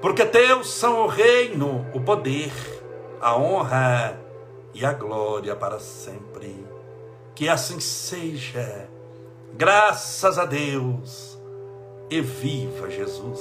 Porque 0.00 0.24
teus 0.24 0.70
são 0.70 1.04
o 1.04 1.06
reino, 1.06 1.84
o 1.92 2.00
poder, 2.00 2.52
a 3.20 3.36
honra 3.36 4.18
e 4.72 4.84
a 4.84 4.92
glória 4.92 5.56
para 5.56 5.80
sempre. 5.80 6.64
Que 7.34 7.48
assim 7.48 7.80
seja. 7.80 8.88
Graças 9.54 10.38
a 10.38 10.44
Deus. 10.44 11.36
E 12.10 12.20
viva 12.20 12.88
Jesus. 12.88 13.40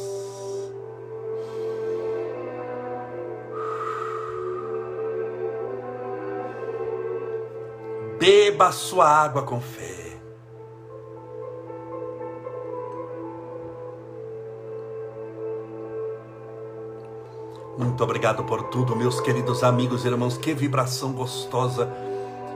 Beba 8.20 8.68
a 8.68 8.72
sua 8.72 9.08
água 9.08 9.44
com 9.44 9.62
fé. 9.62 9.97
Muito 17.78 18.04
obrigado 18.04 18.44
por 18.44 18.64
tudo, 18.64 18.96
meus 18.96 19.22
queridos 19.22 19.64
amigos 19.64 20.04
e 20.04 20.08
irmãos. 20.08 20.38
Que 20.38 20.54
vibração 20.54 21.14
gostosa. 21.14 21.88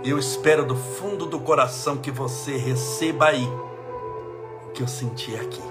Eu 0.03 0.17
espero 0.17 0.65
do 0.65 0.76
fundo 0.76 1.28
do 1.28 1.39
coração 1.39 1.97
que 1.97 2.09
você 2.09 2.57
receba 2.57 3.28
aí 3.28 3.47
o 4.65 4.72
que 4.72 4.82
eu 4.82 4.88
senti 4.88 5.36
aqui. 5.36 5.61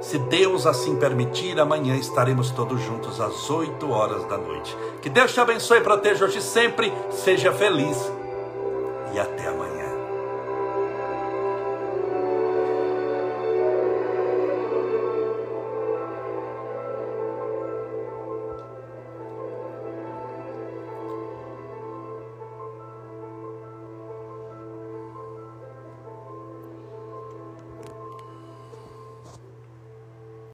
Se 0.00 0.16
Deus 0.18 0.66
assim 0.66 0.96
permitir, 0.96 1.58
amanhã 1.58 1.96
estaremos 1.96 2.50
todos 2.50 2.80
juntos 2.80 3.20
às 3.20 3.50
8 3.50 3.90
horas 3.90 4.24
da 4.26 4.38
noite. 4.38 4.76
Que 5.00 5.10
Deus 5.10 5.32
te 5.32 5.40
abençoe 5.40 5.78
e 5.78 5.82
proteja 5.82 6.24
hoje 6.24 6.40
sempre. 6.40 6.92
Seja 7.10 7.52
feliz 7.52 7.96
e 9.12 9.18
até 9.18 9.48
amanhã. 9.48 9.71